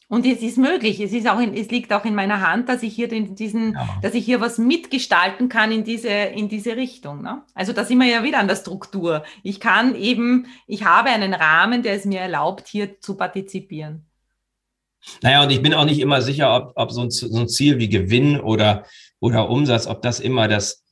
[0.09, 2.83] Und es ist möglich, es, ist auch in, es liegt auch in meiner Hand, dass
[2.83, 3.87] ich hier den, diesen, ja.
[4.01, 7.21] dass ich hier was mitgestalten kann in diese, in diese Richtung.
[7.21, 7.41] Ne?
[7.53, 9.23] Also da sind wir ja wieder an der Struktur.
[9.43, 14.07] Ich kann eben, ich habe einen Rahmen, der es mir erlaubt, hier zu partizipieren.
[15.21, 17.79] Naja, und ich bin auch nicht immer sicher, ob, ob so, ein, so ein Ziel
[17.79, 18.85] wie Gewinn oder,
[19.19, 20.83] oder Umsatz, ob das immer das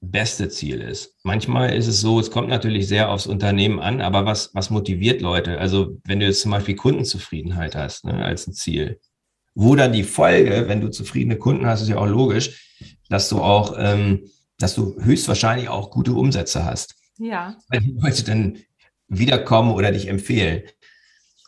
[0.00, 1.16] beste Ziel ist.
[1.24, 5.20] Manchmal ist es so, es kommt natürlich sehr aufs Unternehmen an, aber was, was motiviert
[5.20, 5.58] Leute?
[5.58, 9.00] Also wenn du jetzt zum Beispiel Kundenzufriedenheit hast ne, als ein Ziel,
[9.54, 12.76] wo dann die Folge, wenn du zufriedene Kunden hast, ist ja auch logisch,
[13.08, 16.94] dass du auch, ähm, dass du höchstwahrscheinlich auch gute Umsätze hast.
[17.18, 17.56] Ja.
[17.68, 18.58] Weil die Leute dann
[19.08, 20.62] wiederkommen oder dich empfehlen.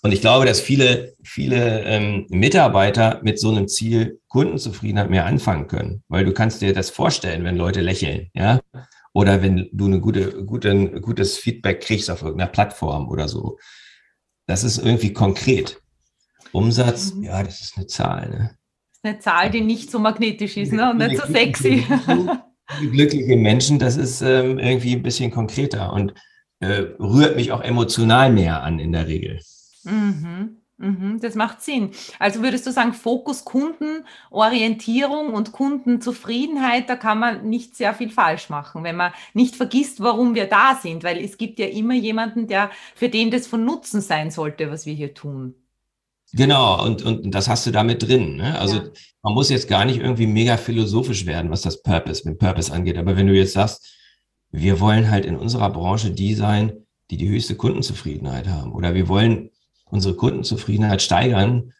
[0.02, 5.66] Und ich glaube, dass viele, viele ähm, Mitarbeiter mit so einem Ziel Kundenzufriedenheit mehr anfangen
[5.66, 8.60] können, weil du kannst dir das vorstellen, wenn Leute lächeln, ja,
[9.12, 13.58] oder wenn du eine gute, gute, gutes Feedback kriegst auf irgendeiner Plattform oder so.
[14.46, 15.80] Das ist irgendwie konkret.
[16.52, 17.24] Umsatz, mhm.
[17.24, 18.30] ja, das ist eine Zahl.
[18.30, 18.38] Ne?
[18.38, 20.90] Das ist eine Zahl, die nicht so magnetisch ist ne?
[20.90, 21.86] und nicht so sexy.
[22.92, 26.14] Glückliche Menschen, das ist ähm, irgendwie ein bisschen konkreter und
[26.60, 29.40] äh, rührt mich auch emotional mehr an in der Regel.
[29.85, 30.61] Mhm.
[30.81, 31.90] Mhm, das macht Sinn.
[32.19, 38.49] Also würdest du sagen, Fokus Kundenorientierung und Kundenzufriedenheit, da kann man nicht sehr viel falsch
[38.49, 42.47] machen, wenn man nicht vergisst, warum wir da sind, weil es gibt ja immer jemanden,
[42.47, 45.55] der für den das von Nutzen sein sollte, was wir hier tun.
[46.33, 48.37] Genau, und, und das hast du damit drin.
[48.37, 48.59] Ne?
[48.59, 48.90] Also ja.
[49.23, 52.97] man muss jetzt gar nicht irgendwie mega philosophisch werden, was das Purpose, mit Purpose angeht.
[52.97, 53.87] Aber wenn du jetzt sagst,
[54.51, 59.09] wir wollen halt in unserer Branche die sein, die die höchste Kundenzufriedenheit haben, oder wir
[59.09, 59.51] wollen
[59.90, 61.72] unsere Kundenzufriedenheit steigern.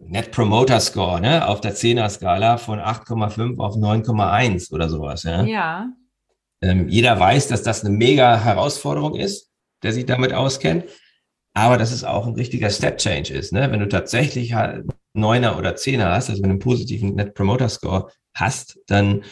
[0.00, 5.44] Net Promoter Score, ne, auf der 10er Skala von 8,5 auf 9,1 oder sowas, ja.
[5.44, 5.88] Ja.
[6.60, 9.50] Ähm, jeder weiß, dass das eine mega Herausforderung ist,
[9.82, 10.84] der sich damit auskennt.
[11.54, 13.70] Aber dass es auch ein richtiger Step Change ist, ne?
[13.70, 18.10] Wenn du tatsächlich halt Neuner oder Zehner hast, also du einen positiven Net Promoter Score
[18.34, 19.24] hast, dann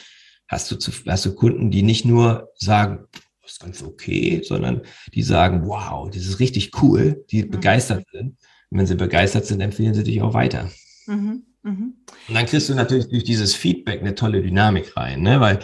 [0.48, 3.06] hast du, zu, hast du Kunden, die nicht nur sagen,
[3.48, 4.82] ist ganz okay, sondern
[5.14, 7.50] die sagen, wow, das ist richtig cool, die mhm.
[7.50, 8.37] begeistert sind.
[8.70, 10.70] Und wenn sie begeistert sind, empfehlen sie dich auch weiter.
[11.06, 11.44] Mhm.
[11.62, 11.94] Mhm.
[12.28, 15.40] Und dann kriegst du natürlich durch dieses Feedback eine tolle Dynamik rein, ne?
[15.40, 15.58] weil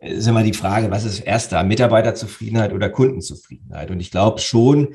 [0.00, 3.90] es ist immer die Frage, was ist erster, Mitarbeiterzufriedenheit oder Kundenzufriedenheit?
[3.90, 4.94] Und ich glaube schon,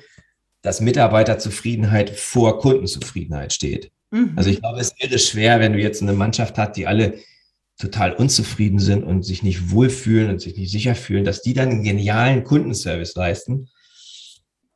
[0.61, 3.91] dass Mitarbeiterzufriedenheit vor Kundenzufriedenheit steht.
[4.11, 4.33] Mhm.
[4.35, 7.19] Also ich glaube, es wäre schwer, wenn du jetzt eine Mannschaft hast, die alle
[7.77, 11.69] total unzufrieden sind und sich nicht wohlfühlen und sich nicht sicher fühlen, dass die dann
[11.69, 13.69] einen genialen Kundenservice leisten.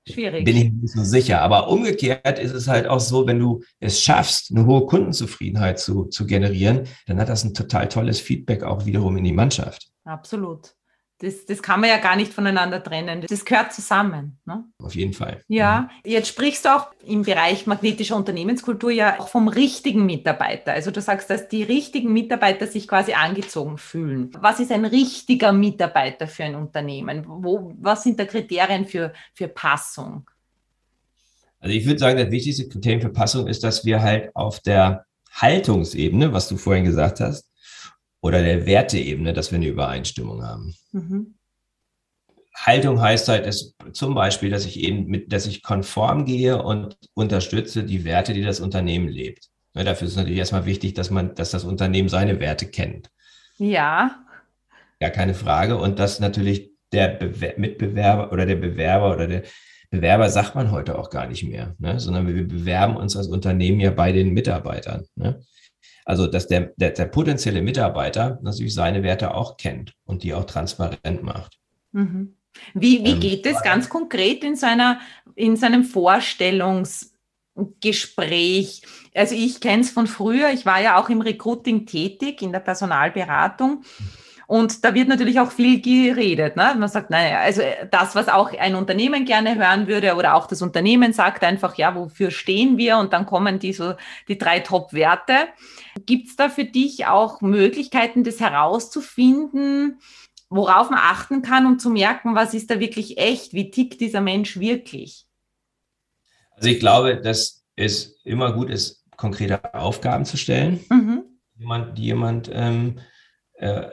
[0.08, 0.46] Schwierig.
[0.46, 1.42] Bin ich nicht so sicher.
[1.42, 6.06] Aber umgekehrt ist es halt auch so, wenn du es schaffst, eine hohe Kundenzufriedenheit zu,
[6.06, 9.90] zu generieren, dann hat das ein total tolles Feedback auch wiederum in die Mannschaft.
[10.04, 10.74] Absolut.
[11.22, 13.24] Das, das kann man ja gar nicht voneinander trennen.
[13.30, 14.40] Das gehört zusammen.
[14.46, 14.64] Ne?
[14.80, 15.44] Auf jeden Fall.
[15.48, 20.74] Ja, jetzt sprichst du auch im Bereich magnetischer Unternehmenskultur ja auch vom richtigen Mitarbeiter.
[20.74, 24.32] Also du sagst, dass die richtigen Mitarbeiter sich quasi angezogen fühlen.
[24.40, 27.24] Was ist ein richtiger Mitarbeiter für ein Unternehmen?
[27.28, 30.28] Wo, was sind da Kriterien für, für Passung?
[31.60, 35.06] Also ich würde sagen, das wichtigste Kriterium für Passung ist, dass wir halt auf der
[35.32, 37.51] Haltungsebene, was du vorhin gesagt hast,
[38.22, 40.76] oder der Werteebene, dass wir eine Übereinstimmung haben.
[40.92, 41.36] Mhm.
[42.56, 46.98] Haltung heißt halt dass, zum Beispiel, dass ich eben mit, dass ich konform gehe und
[47.14, 49.50] unterstütze die Werte, die das Unternehmen lebt.
[49.74, 53.10] Ja, dafür ist es natürlich erstmal wichtig, dass man, dass das Unternehmen seine Werte kennt.
[53.58, 54.24] Ja.
[55.00, 55.78] Ja, keine Frage.
[55.78, 59.44] Und dass natürlich der Bewer Mitbewerber oder der Bewerber oder der
[59.90, 62.00] Bewerber sagt man heute auch gar nicht mehr, ne?
[62.00, 65.06] sondern wir bewerben uns als Unternehmen ja bei den Mitarbeitern.
[65.16, 65.42] Ne?
[66.06, 70.46] Also, dass der, der, der potenzielle Mitarbeiter natürlich seine Werte auch kennt und die auch
[70.46, 71.60] transparent macht.
[71.92, 72.36] Mhm.
[72.74, 75.00] Wie, wie ähm, geht es ganz konkret in, seiner,
[75.36, 78.82] in seinem Vorstellungsgespräch?
[79.14, 82.60] Also ich kenne es von früher, ich war ja auch im Recruiting tätig, in der
[82.60, 83.84] Personalberatung.
[84.52, 86.58] Und da wird natürlich auch viel geredet.
[86.58, 86.76] Ne?
[86.78, 90.46] Man sagt, naja, also äh, das, was auch ein Unternehmen gerne hören würde oder auch
[90.46, 92.98] das Unternehmen sagt einfach, ja, wofür stehen wir?
[92.98, 93.94] Und dann kommen die so
[94.28, 95.48] die drei Top-Werte.
[96.06, 100.02] Gibt es da für dich auch Möglichkeiten, das herauszufinden,
[100.50, 103.54] worauf man achten kann, um zu merken, was ist da wirklich echt?
[103.54, 105.28] Wie tickt dieser Mensch wirklich?
[106.58, 111.24] Also ich glaube, dass es immer gut ist, konkrete Aufgaben zu stellen, mhm.
[111.56, 113.00] jemand, die jemand ähm,
[113.54, 113.84] äh,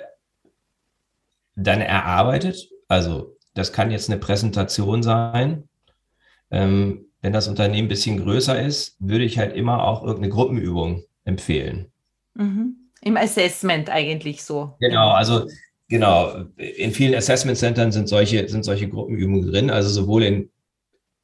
[1.58, 2.68] dann erarbeitet.
[2.86, 5.68] Also das kann jetzt eine Präsentation sein.
[6.50, 11.04] Ähm, wenn das Unternehmen ein bisschen größer ist, würde ich halt immer auch irgendeine Gruppenübung
[11.24, 11.90] empfehlen.
[12.34, 12.76] Mhm.
[13.02, 14.76] Im Assessment eigentlich so.
[14.80, 15.46] Genau, also
[15.88, 16.44] genau.
[16.56, 20.50] In vielen Assessment Centern sind solche, sind solche Gruppenübungen drin, also sowohl in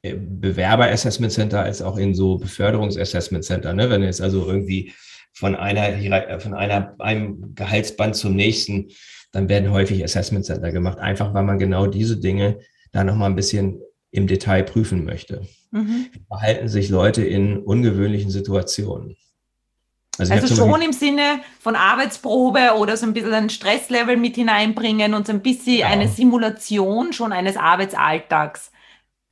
[0.01, 3.73] äh, Bewerber-Assessment Center als auch in so Beförderungs-Assessment Center.
[3.73, 3.89] Ne?
[3.89, 4.93] Wenn jetzt also irgendwie
[5.33, 8.89] von einer, von einer, einem Gehaltsband zum nächsten
[9.35, 12.59] dann werden häufig Assessment Center gemacht, einfach weil man genau diese Dinge
[12.93, 15.41] da nochmal ein bisschen im Detail prüfen möchte.
[15.71, 16.05] Mhm.
[16.13, 19.17] Wie verhalten sich Leute in ungewöhnlichen Situationen?
[20.17, 25.13] Also, also schon im Sinne von Arbeitsprobe oder so ein bisschen ein Stresslevel mit hineinbringen
[25.13, 25.89] und so ein bisschen genau.
[25.89, 28.71] eine Simulation schon eines Arbeitsalltags.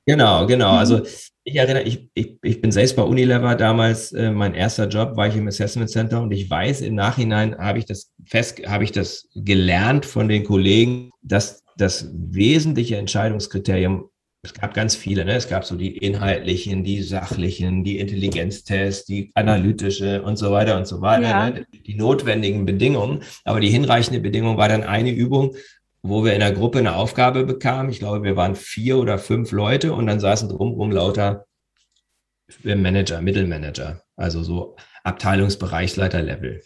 [0.05, 0.73] Genau, genau.
[0.73, 0.79] Mhm.
[0.79, 1.01] Also
[1.45, 5.27] ich erinnere, ich, ich, ich bin selbst bei Unilever damals, äh, mein erster Job war
[5.27, 8.91] ich im Assessment Center und ich weiß, im Nachhinein habe ich das fest, habe ich
[8.91, 14.09] das gelernt von den Kollegen, dass das wesentliche Entscheidungskriterium
[14.45, 15.35] es gab ganz viele, ne?
[15.35, 20.85] Es gab so die inhaltlichen, die sachlichen, die Intelligenztests, die analytische und so weiter und
[20.85, 21.49] so weiter, ja.
[21.49, 21.65] ne?
[21.71, 23.23] die notwendigen Bedingungen.
[23.45, 25.55] Aber die hinreichende Bedingung war dann eine Übung,
[26.03, 27.89] wo wir in der Gruppe eine Aufgabe bekamen.
[27.89, 31.45] Ich glaube, wir waren vier oder fünf Leute und dann saßen drumherum lauter
[32.63, 36.61] Manager, Mittelmanager, also so Abteilungsbereichsleiter-Level.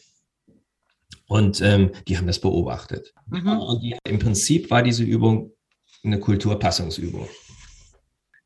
[1.28, 3.13] Und ähm, die haben das beobachtet.
[3.28, 3.60] Mhm.
[3.60, 5.54] Und die, im Prinzip war diese Übung
[6.04, 7.28] eine Kulturpassungsübung.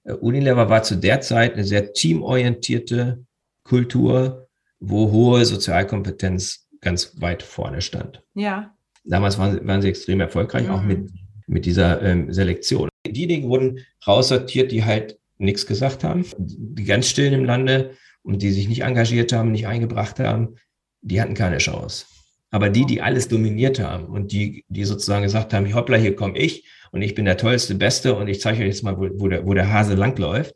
[0.04, 3.26] Äh, Unilever war zu der Zeit eine sehr teamorientierte
[3.64, 4.50] Kultur,
[4.80, 8.24] wo hohe Sozialkompetenz ganz weit vorne stand.
[8.34, 8.76] Ja.
[9.04, 10.72] Damals waren, waren sie extrem erfolgreich, mhm.
[10.72, 11.10] auch mit,
[11.48, 12.90] mit dieser ähm, Selektion.
[13.08, 18.52] Diejenigen wurden raussortiert, die halt nichts gesagt haben, die ganz stillen im Lande und die
[18.52, 20.56] sich nicht engagiert haben, nicht eingebracht haben,
[21.02, 22.06] die hatten keine Chance.
[22.52, 26.38] Aber die, die alles dominiert haben und die, die sozusagen gesagt haben, hoppla, hier komme
[26.38, 29.28] ich und ich bin der tollste, beste und ich zeige euch jetzt mal, wo, wo,
[29.30, 30.54] der, wo der Hase langläuft,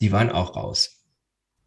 [0.00, 0.97] die waren auch raus.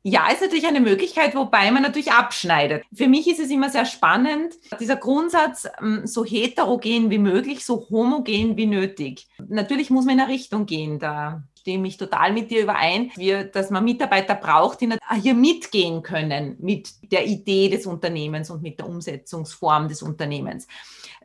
[0.04, 2.84] Ja, ist natürlich eine Möglichkeit, wobei man natürlich abschneidet.
[2.92, 7.88] Für mich ist es immer sehr spannend, dieser Grundsatz, ähm, so heterogen wie möglich, so
[7.92, 9.28] homogen wie nötig.
[9.48, 13.12] Natürlich muss man in eine Richtung gehen, da stimme ich total mit dir überein,
[13.54, 14.90] dass man Mitarbeiter braucht, die
[15.22, 20.68] hier mitgehen können mit der Idee des Unternehmens und mit der Umsetzungsform des Unternehmens.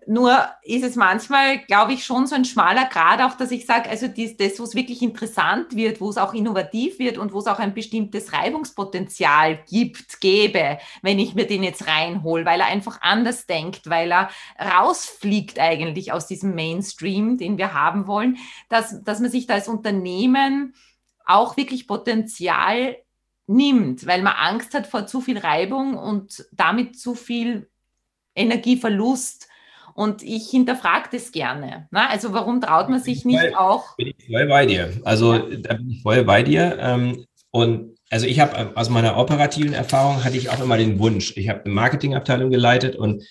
[0.09, 3.89] Nur ist es manchmal, glaube ich, schon so ein schmaler Grad, auch dass ich sage,
[3.91, 7.41] also dies, das, wo es wirklich interessant wird, wo es auch innovativ wird und wo
[7.41, 12.67] es auch ein bestimmtes Reibungspotenzial gibt, gäbe, wenn ich mir den jetzt reinhole, weil er
[12.67, 18.39] einfach anders denkt, weil er rausfliegt eigentlich aus diesem Mainstream, den wir haben wollen,
[18.69, 20.75] dass, dass man sich da als Unternehmen
[21.25, 22.97] auch wirklich Potenzial
[23.49, 27.69] nimmt, weil man Angst hat vor zu viel Reibung und damit zu viel
[28.37, 29.49] Energieverlust
[29.97, 31.89] und ich hinterfrage das gerne.
[31.91, 32.09] Ne?
[32.09, 33.97] Also warum traut man sich nicht voll, auch?
[33.97, 34.93] Bin ich voll bei dir.
[35.05, 35.57] Also ja.
[35.59, 36.77] da bin ich voll bei dir.
[36.79, 41.37] Ähm, und also ich habe aus meiner operativen Erfahrung hatte ich auch immer den Wunsch.
[41.37, 43.25] Ich habe eine Marketingabteilung geleitet und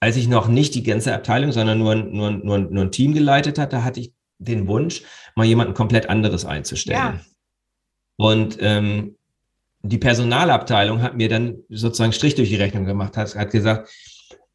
[0.00, 3.58] als ich noch nicht die ganze Abteilung, sondern nur, nur, nur, nur ein Team geleitet
[3.58, 5.02] hatte, hatte ich den Wunsch,
[5.36, 6.98] mal jemanden komplett anderes einzustellen.
[6.98, 7.20] Ja.
[8.16, 9.16] Und ähm,
[9.82, 13.90] die Personalabteilung hat mir dann sozusagen Strich durch die Rechnung gemacht, hat, hat gesagt,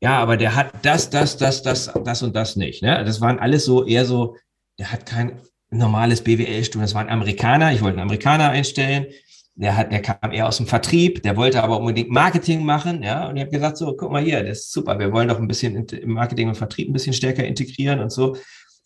[0.01, 2.84] ja, aber der hat das, das, das, das, das und das nicht.
[2.84, 3.03] Ne?
[3.05, 4.36] Das waren alles so eher so,
[4.77, 6.81] der hat kein normales BWL-Studium.
[6.81, 7.73] Das war ein Amerikaner.
[7.73, 9.08] Ich wollte einen Amerikaner einstellen.
[9.55, 11.23] Der hat, der kam eher aus dem Vertrieb.
[11.23, 13.03] Der wollte aber unbedingt Marketing machen.
[13.03, 14.99] Ja, und ich habe gesagt, so, guck mal hier, das ist super.
[14.99, 18.36] Wir wollen doch ein bisschen im Marketing und Vertrieb ein bisschen stärker integrieren und so.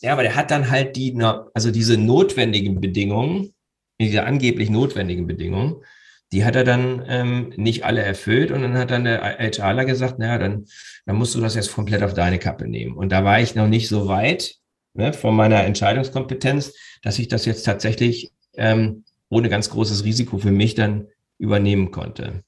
[0.02, 1.20] Ja, aber der hat dann halt die,
[1.54, 3.54] also diese notwendigen Bedingungen,
[4.00, 5.84] diese angeblich notwendigen Bedingungen,
[6.32, 10.20] die hat er dann ähm, nicht alle erfüllt und dann hat dann der HRler gesagt,
[10.20, 10.66] naja, dann,
[11.06, 12.96] dann musst du das jetzt komplett auf deine Kappe nehmen.
[12.96, 14.56] Und da war ich noch nicht so weit
[14.94, 20.52] ne, von meiner Entscheidungskompetenz, dass ich das jetzt tatsächlich ähm, ohne ganz großes Risiko für
[20.52, 22.44] mich dann übernehmen konnte.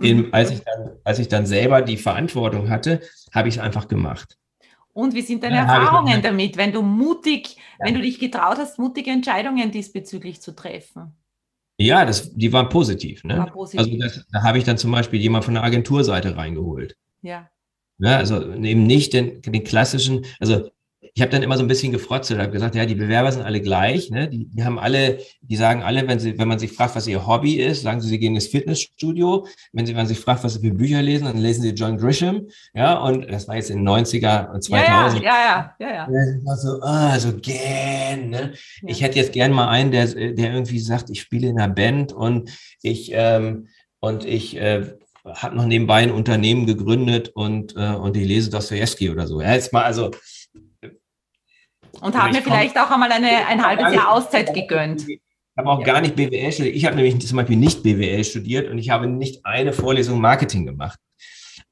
[0.00, 0.28] In, mhm.
[0.30, 3.00] als, ich dann, als ich dann selber die Verantwortung hatte,
[3.32, 4.36] habe ich es einfach gemacht.
[4.92, 7.86] Und wie sind deine ja, Erfahrungen damit, wenn du mutig, ja.
[7.86, 11.17] wenn du dich getraut hast, mutige Entscheidungen diesbezüglich zu treffen?
[11.78, 13.22] Ja, das, die waren positiv.
[13.24, 13.38] Ne?
[13.38, 13.80] War positiv.
[13.80, 16.96] Also das, da habe ich dann zum Beispiel jemand von der Agenturseite reingeholt.
[17.22, 17.48] Ja.
[17.98, 20.70] ja also eben nicht den, den klassischen, also
[21.18, 23.60] ich habe dann immer so ein bisschen gefrotzelt, habe gesagt, ja, die Bewerber sind alle
[23.60, 24.28] gleich, ne?
[24.28, 27.26] Die, die haben alle, die sagen alle, wenn sie, wenn man sich fragt, was ihr
[27.26, 29.44] Hobby ist, sagen sie, sie gehen ins Fitnessstudio.
[29.72, 31.98] Wenn sie, wenn man sich fragt, was sie für Bücher lesen, dann lesen sie John
[31.98, 35.20] Grisham, ja, und das war jetzt in den 90er und 2000.
[35.24, 36.08] Ja, ja, ja, ja.
[36.08, 36.24] ja.
[36.46, 36.56] ja.
[36.56, 38.52] so, ah, so gern, ne?
[38.82, 38.88] Ja.
[38.88, 42.12] Ich hätte jetzt gern mal einen, der, der irgendwie sagt, ich spiele in einer Band
[42.12, 42.48] und
[42.80, 43.66] ich, ähm,
[43.98, 44.86] und ich, äh,
[45.24, 49.40] habe noch nebenbei ein Unternehmen gegründet und, äh, und ich lese Dostoevsky oder so.
[49.40, 50.10] Ja, jetzt mal, also
[52.00, 55.08] und haben mir vielleicht auch einmal eine, ein halbes Jahr Auszeit gegönnt.
[55.08, 55.20] Ich
[55.56, 55.86] habe auch ja.
[55.86, 56.76] gar nicht BWL studiert.
[56.76, 60.66] Ich habe nämlich zum Beispiel nicht BWL studiert und ich habe nicht eine Vorlesung Marketing
[60.66, 60.98] gemacht.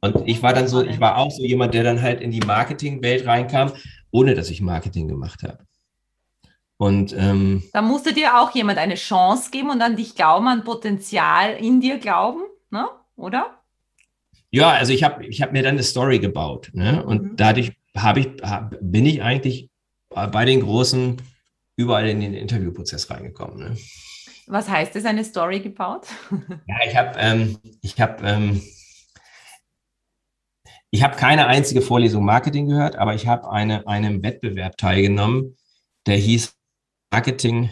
[0.00, 2.40] Und ich war dann so, ich war auch so jemand, der dann halt in die
[2.40, 3.72] Marketingwelt reinkam,
[4.10, 5.58] ohne dass ich Marketing gemacht habe.
[6.78, 10.64] Und ähm, da musste dir auch jemand eine Chance geben und an dich glauben, an
[10.64, 12.88] Potenzial in dir glauben, ne?
[13.16, 13.62] oder?
[14.50, 16.70] Ja, also ich habe ich hab mir dann eine Story gebaut.
[16.74, 17.04] Ne?
[17.04, 17.36] Und mhm.
[17.36, 19.70] dadurch hab ich, hab, bin ich eigentlich
[20.10, 21.20] bei den großen
[21.76, 23.58] überall in den Interviewprozess reingekommen.
[23.58, 23.76] Ne?
[24.46, 26.06] Was heißt es, eine Story gebaut?
[26.66, 28.62] Ja, ich habe ähm, ich hab, ähm,
[30.90, 35.56] ich hab keine einzige Vorlesung Marketing gehört, aber ich habe eine, einem Wettbewerb teilgenommen,
[36.06, 36.54] der hieß
[37.10, 37.70] Marketing,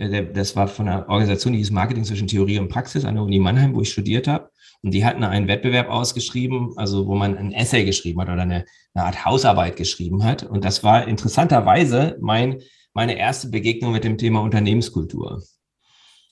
[0.00, 3.38] das war von einer Organisation, die hieß Marketing zwischen Theorie und Praxis an der Uni
[3.38, 4.50] Mannheim, wo ich studiert habe.
[4.82, 8.64] Und die hatten einen Wettbewerb ausgeschrieben, also wo man ein Essay geschrieben hat oder eine,
[8.94, 10.42] eine Art Hausarbeit geschrieben hat.
[10.42, 12.60] Und das war interessanterweise mein,
[12.94, 15.42] meine erste Begegnung mit dem Thema Unternehmenskultur.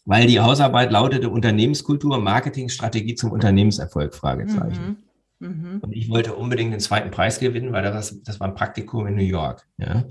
[0.06, 5.04] Weil die Hausarbeit lautete Unternehmenskultur, Marketingstrategie zum Unternehmenserfolg, Fragezeichen.
[5.40, 5.48] Mhm.
[5.48, 5.80] Mhm.
[5.82, 9.14] Und ich wollte unbedingt den zweiten Preis gewinnen, weil das, das war ein Praktikum in
[9.14, 9.66] New York.
[9.76, 10.04] Ja?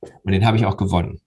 [0.00, 1.20] Und den habe ich auch gewonnen.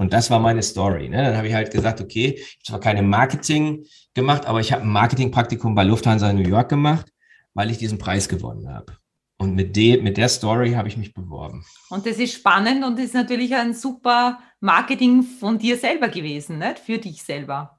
[0.00, 1.10] Und das war meine Story.
[1.10, 1.22] Ne?
[1.22, 3.84] Dann habe ich halt gesagt, okay, ich habe zwar keine Marketing
[4.14, 7.12] gemacht, aber ich habe ein Marketingpraktikum bei Lufthansa in New York gemacht,
[7.52, 8.96] weil ich diesen Preis gewonnen habe.
[9.36, 11.66] Und mit, de, mit der Story habe ich mich beworben.
[11.90, 16.78] Und das ist spannend und ist natürlich ein super Marketing von dir selber gewesen, nicht?
[16.78, 17.78] für dich selber.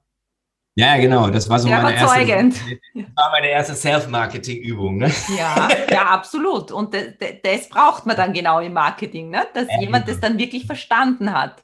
[0.76, 1.32] Ja, genau.
[1.32, 2.56] Das war so Sehr meine überzeugend.
[2.56, 4.98] erste, war meine erste Self-Marketing-Übung.
[4.98, 5.12] Ne?
[5.36, 6.72] Ja, ja, absolut.
[6.72, 7.06] Und das,
[7.44, 9.48] das, braucht man dann genau im Marketing, ne?
[9.56, 10.20] dass ja, jemand genau.
[10.20, 11.64] das dann wirklich verstanden hat.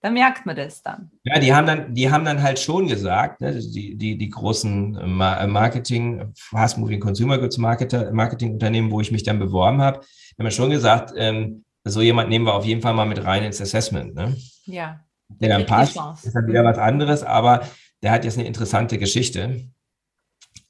[0.00, 1.10] Da merkt man das dann.
[1.24, 4.92] Ja, die haben dann, die haben dann halt schon gesagt, ne, die, die, die großen
[5.16, 10.00] Marketing, Fast-Moving Consumer Goods Marketing-Unternehmen, wo ich mich dann beworben habe,
[10.38, 13.60] haben schon gesagt, ähm, so jemand nehmen wir auf jeden Fall mal mit rein ins
[13.60, 14.14] Assessment.
[14.14, 14.36] Ne?
[14.66, 15.00] Ja.
[15.28, 17.62] Der, der dann passt, ist dann wieder was anderes, aber
[18.02, 19.68] der hat jetzt eine interessante Geschichte.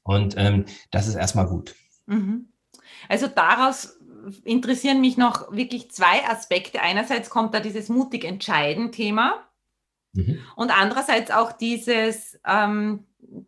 [0.03, 1.75] Und ähm, das ist erstmal gut.
[2.07, 2.49] Mhm.
[3.07, 3.98] Also daraus
[4.43, 6.81] interessieren mich noch wirklich zwei Aspekte.
[6.81, 9.47] Einerseits kommt da dieses mutig entscheiden Thema
[10.13, 10.39] mhm.
[10.55, 13.05] und andererseits auch dieses, ähm,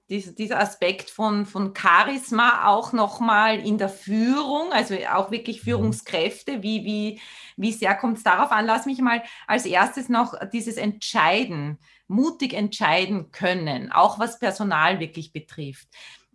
[0.09, 5.63] dies, dieser Aspekt von, von Charisma auch nochmal in der Führung, also auch wirklich mhm.
[5.63, 6.61] Führungskräfte.
[6.63, 7.21] Wie, wie,
[7.57, 8.65] wie sehr kommt es darauf an?
[8.65, 15.31] Lass mich mal als erstes noch dieses Entscheiden, mutig entscheiden können, auch was Personal wirklich
[15.31, 15.87] betrifft,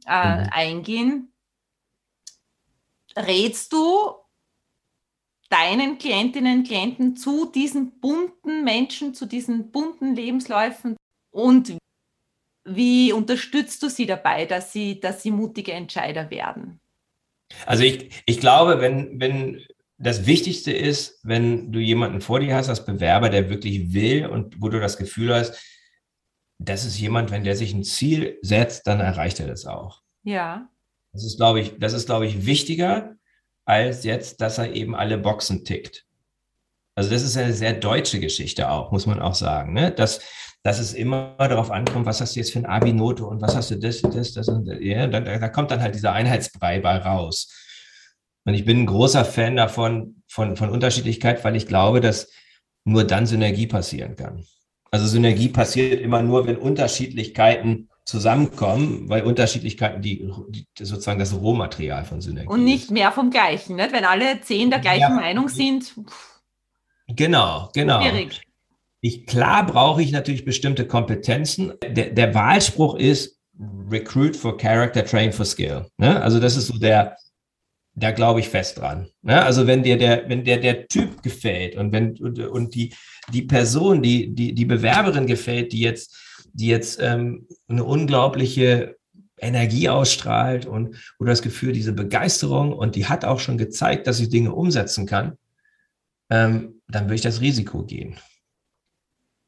[0.07, 0.49] äh, mhm.
[0.51, 1.33] eingehen.
[3.17, 4.15] Rätst du
[5.51, 10.97] deinen Klientinnen und Klienten zu diesen bunten Menschen, zu diesen bunten Lebensläufen
[11.31, 11.77] und
[12.65, 16.81] wie unterstützt du sie dabei, dass sie, dass sie mutige Entscheider werden?
[17.65, 19.65] Also ich, ich glaube, wenn, wenn
[19.99, 24.61] das Wichtigste ist, wenn du jemanden vor dir hast als Bewerber, der wirklich will und
[24.61, 25.63] wo du das Gefühl hast,
[26.59, 30.03] das ist jemand, wenn der sich ein Ziel setzt, dann erreicht er das auch.
[30.23, 30.69] Ja.
[31.13, 33.17] Das ist, glaube ich, das ist, glaube ich, wichtiger,
[33.67, 36.07] als jetzt, dass er eben alle Boxen tickt.
[36.95, 39.91] Also das ist eine sehr deutsche Geschichte auch, muss man auch sagen, ne?
[39.91, 40.21] dass,
[40.63, 43.71] dass es immer darauf ankommt, was hast du jetzt für eine Abi-Note und was hast
[43.71, 44.79] du das, das, das und das.
[44.81, 47.53] Ja, da, da kommt dann halt dieser Einheitsbrei bei raus.
[48.47, 52.31] Und ich bin ein großer Fan davon, von, von Unterschiedlichkeit, weil ich glaube, dass
[52.85, 54.47] nur dann Synergie passieren kann.
[54.91, 62.05] Also Synergie passiert immer nur, wenn Unterschiedlichkeiten zusammenkommen, weil Unterschiedlichkeiten die, die sozusagen das Rohmaterial
[62.05, 63.93] von Synergie Und nicht mehr vom Gleichen, nicht?
[63.93, 65.93] wenn alle zehn der gleichen ja, Meinung sind.
[67.09, 68.01] Genau, genau.
[68.01, 68.41] Schwierig.
[69.01, 71.75] Ich, klar brauche ich natürlich bestimmte Kompetenzen.
[71.83, 73.39] Der, der Wahlspruch ist
[73.91, 75.87] Recruit for Character, Train for Skill.
[75.99, 76.21] Ne?
[76.23, 77.17] Also das ist so der,
[77.95, 79.09] da glaube ich fest dran.
[79.23, 79.43] Ne?
[79.43, 82.95] Also wenn dir der, wenn der, der Typ gefällt und wenn und, und die,
[83.33, 86.17] die Person, die, die, die Bewerberin gefällt, die jetzt
[86.57, 88.97] die jetzt ähm, eine unglaubliche
[89.39, 94.07] Energie ausstrahlt und wo du das Gefühl, diese Begeisterung und die hat auch schon gezeigt,
[94.07, 95.37] dass ich Dinge umsetzen kann,
[96.31, 98.17] ähm, dann würde ich das Risiko gehen.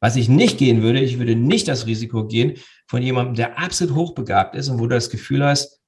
[0.01, 3.95] Was ich nicht gehen würde, ich würde nicht das Risiko gehen von jemandem, der absolut
[3.95, 5.81] hochbegabt ist und wo du das Gefühl hast,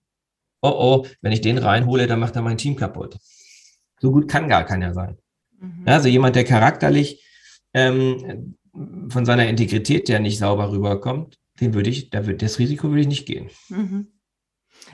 [0.62, 3.18] oh oh, wenn ich den reinhole, dann macht er mein Team kaputt.
[4.00, 5.18] So gut kann gar keiner sein.
[5.58, 5.82] Mhm.
[5.84, 7.22] Also jemand, der charakterlich
[7.74, 12.88] ähm, von seiner Integrität, der nicht sauber rüberkommt, den würde ich, da wird das Risiko
[12.88, 13.50] würde ich nicht gehen.
[13.68, 14.08] Mhm.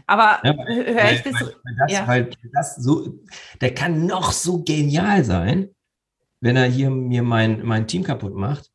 [0.06, 2.08] Aber ja, höre ich das, weil, weil das, ja.
[2.08, 3.20] weil das so,
[3.60, 5.70] der kann noch so genial sein,
[6.40, 8.70] wenn er hier mir mein, mein Team kaputt macht,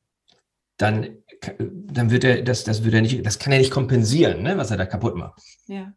[0.77, 1.17] dann,
[1.59, 4.71] dann wird er, das, das wird er nicht, das kann er nicht kompensieren, ne, was
[4.71, 5.41] er da kaputt macht.
[5.67, 5.93] Ja.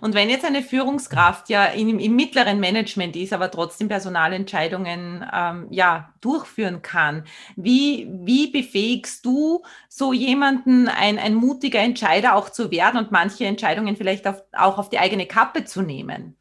[0.00, 5.66] Und wenn jetzt eine Führungskraft ja in, im mittleren Management ist, aber trotzdem Personalentscheidungen ähm,
[5.70, 7.24] ja, durchführen kann,
[7.56, 13.44] wie, wie befähigst du so jemanden, ein, ein mutiger Entscheider auch zu werden und manche
[13.46, 16.36] Entscheidungen vielleicht auf, auch auf die eigene Kappe zu nehmen?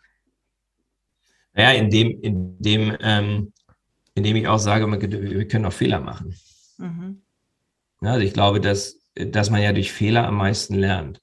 [1.56, 3.54] Ja, indem, indem, ähm,
[4.16, 6.36] indem ich auch sage, wir können auch Fehler machen.
[6.78, 7.22] Mhm.
[8.02, 11.23] Also ich glaube, dass, dass man ja durch Fehler am meisten lernt.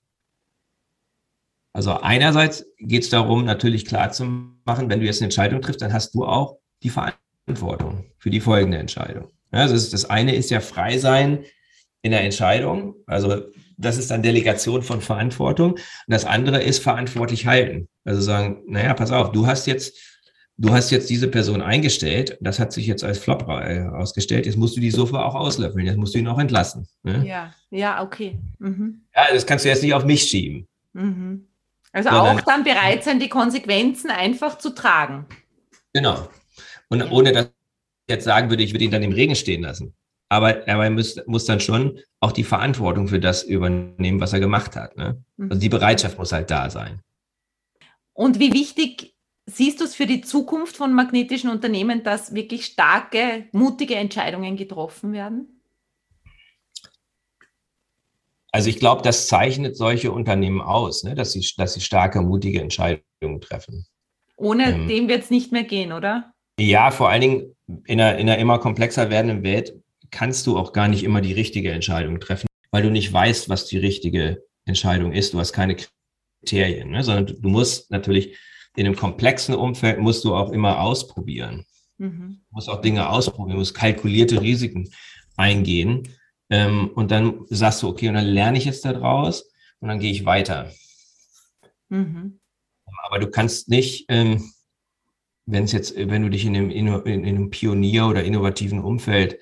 [1.72, 4.24] Also einerseits geht es darum, natürlich klar zu
[4.64, 8.40] machen, wenn du jetzt eine Entscheidung triffst, dann hast du auch die Verantwortung für die
[8.40, 9.28] folgende Entscheidung.
[9.50, 11.44] Also das eine ist ja frei sein
[12.02, 12.94] in der Entscheidung.
[13.06, 13.42] Also
[13.76, 15.72] das ist dann Delegation von Verantwortung.
[15.72, 17.88] Und das andere ist verantwortlich halten.
[18.04, 19.96] Also sagen, naja, pass auf, du hast jetzt,
[20.56, 24.76] du hast jetzt diese Person eingestellt, das hat sich jetzt als Flop ausgestellt, jetzt musst
[24.76, 26.86] du die Sofa auch auslöffeln, jetzt musst du ihn auch entlassen.
[27.02, 27.24] Ne?
[27.26, 28.38] Ja, ja, okay.
[28.58, 29.02] Mhm.
[29.14, 30.66] Ja, das kannst du jetzt nicht auf mich schieben.
[30.92, 31.46] Mhm.
[31.92, 35.26] Also auch dann bereit sein, die Konsequenzen einfach zu tragen.
[35.92, 36.28] Genau.
[36.88, 37.10] Und ja.
[37.10, 39.94] ohne dass ich jetzt sagen würde, ich würde ihn dann im Regen stehen lassen.
[40.28, 44.76] Aber er muss, muss dann schon auch die Verantwortung für das übernehmen, was er gemacht
[44.76, 44.96] hat.
[44.96, 45.20] Ne?
[45.38, 45.72] Also die mhm.
[45.72, 47.00] Bereitschaft muss halt da sein.
[48.12, 49.14] Und wie wichtig
[49.46, 55.12] siehst du es für die Zukunft von magnetischen Unternehmen, dass wirklich starke, mutige Entscheidungen getroffen
[55.12, 55.59] werden?
[58.52, 61.14] Also ich glaube, das zeichnet solche Unternehmen aus, ne?
[61.14, 63.86] dass, sie, dass sie starke, mutige Entscheidungen treffen.
[64.36, 66.32] Ohne ähm, dem wird es nicht mehr gehen, oder?
[66.58, 69.74] Ja, vor allen Dingen in einer, in einer immer komplexer werdenden Welt
[70.10, 73.66] kannst du auch gar nicht immer die richtige Entscheidung treffen, weil du nicht weißt, was
[73.66, 75.32] die richtige Entscheidung ist.
[75.32, 75.76] Du hast keine
[76.40, 77.04] Kriterien, ne?
[77.04, 78.36] sondern du musst natürlich
[78.76, 81.66] in einem komplexen Umfeld musst du auch immer ausprobieren.
[81.98, 82.40] Mhm.
[82.48, 84.90] Du musst auch Dinge ausprobieren, du musst kalkulierte Risiken
[85.36, 86.08] eingehen.
[86.50, 89.48] Ähm, und dann sagst du, okay, und dann lerne ich jetzt daraus
[89.78, 90.70] und dann gehe ich weiter.
[91.88, 92.40] Mhm.
[93.06, 94.52] Aber du kannst nicht, ähm,
[95.46, 99.38] wenn es jetzt, wenn du dich in einem, in, in einem Pionier- oder innovativen Umfeld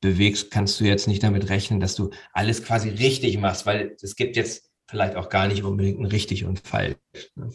[0.00, 4.16] bewegst, kannst du jetzt nicht damit rechnen, dass du alles quasi richtig machst, weil es
[4.16, 6.96] gibt jetzt vielleicht auch gar nicht unbedingt ein richtig und falsch.
[7.34, 7.50] Ne?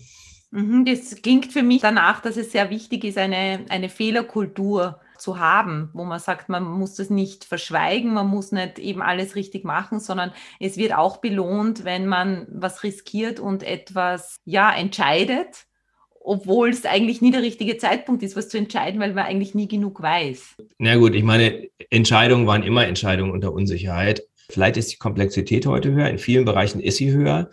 [0.51, 5.39] Mhm, das klingt für mich danach, dass es sehr wichtig ist, eine, eine Fehlerkultur zu
[5.39, 9.63] haben, wo man sagt, man muss das nicht verschweigen, man muss nicht eben alles richtig
[9.63, 15.67] machen, sondern es wird auch belohnt, wenn man was riskiert und etwas ja entscheidet
[16.27, 19.69] obwohl es eigentlich nie der richtige Zeitpunkt ist, was zu entscheiden, weil man eigentlich nie
[19.69, 20.57] genug weiß.
[20.77, 24.23] Na gut, ich meine, Entscheidungen waren immer Entscheidungen unter Unsicherheit.
[24.49, 27.49] Vielleicht ist die Komplexität heute höher, in vielen Bereichen ist sie höher,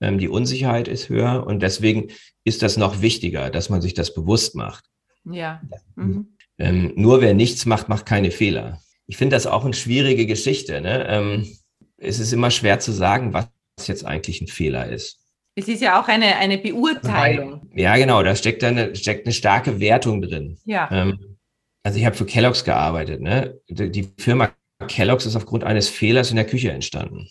[0.00, 2.12] ähm, die Unsicherheit ist höher und deswegen
[2.44, 4.84] ist das noch wichtiger, dass man sich das bewusst macht.
[5.24, 5.60] Ja.
[5.96, 6.36] Mhm.
[6.58, 8.80] Ähm, nur wer nichts macht, macht keine Fehler.
[9.06, 10.80] Ich finde das auch eine schwierige Geschichte.
[10.80, 11.06] Ne?
[11.08, 11.56] Ähm,
[11.96, 13.48] es ist immer schwer zu sagen, was
[13.86, 15.18] jetzt eigentlich ein Fehler ist.
[15.54, 17.70] Es ist ja auch eine, eine Beurteilung.
[17.74, 20.58] Ja, genau, da steckt eine, steckt eine starke Wertung drin.
[20.64, 20.88] Ja.
[20.90, 21.36] Ähm,
[21.82, 23.20] also ich habe für Kellogg's gearbeitet.
[23.20, 23.58] Ne?
[23.68, 24.50] Die, Firma
[24.88, 27.28] Kellogg's ist aufgrund eines Fehlers in der Küche entstanden.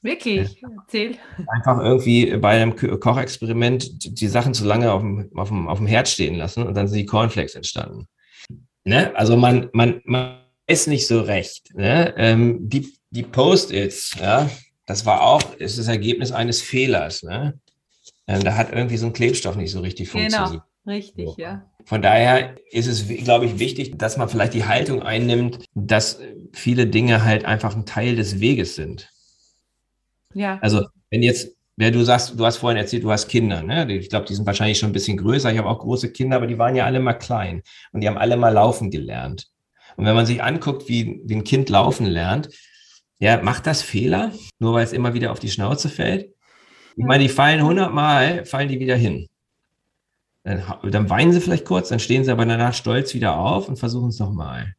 [0.00, 0.60] Wirklich?
[0.60, 0.68] Ja.
[0.82, 1.16] Erzähl.
[1.48, 5.86] Einfach irgendwie bei einem Kochexperiment die Sachen zu lange auf dem, auf, dem, auf dem
[5.86, 8.06] Herd stehen lassen und dann sind die Cornflakes entstanden.
[8.84, 9.14] Ne?
[9.16, 11.74] Also man, man, man ist nicht so recht.
[11.74, 12.14] Ne?
[12.16, 14.50] Ähm, die die Post-its, ja,
[14.86, 17.22] das war auch, ist das Ergebnis eines Fehlers.
[17.22, 17.58] Ne?
[18.26, 20.62] Ähm, da hat irgendwie so ein Klebstoff nicht so richtig genau, funktioniert.
[20.84, 21.34] Genau, richtig, so.
[21.38, 21.70] ja.
[21.84, 26.18] Von daher ist es, glaube ich, wichtig, dass man vielleicht die Haltung einnimmt, dass
[26.52, 29.10] viele Dinge halt einfach ein Teil des Weges sind.
[30.32, 30.58] Ja.
[30.60, 33.92] Also, wenn jetzt, wer du sagst, du hast vorhin erzählt, du hast Kinder, ne?
[33.92, 35.52] Ich glaube, die sind wahrscheinlich schon ein bisschen größer.
[35.52, 37.62] Ich habe auch große Kinder, aber die waren ja alle mal klein
[37.92, 39.48] und die haben alle mal laufen gelernt.
[39.96, 42.48] Und wenn man sich anguckt, wie, wie ein Kind laufen lernt,
[43.18, 46.34] ja, macht das Fehler, nur weil es immer wieder auf die Schnauze fällt?
[46.96, 49.28] Ich meine, die fallen hundertmal, fallen die wieder hin.
[50.44, 53.78] Dann, dann, weinen sie vielleicht kurz, dann stehen sie aber danach stolz wieder auf und
[53.78, 54.74] versuchen es nochmal.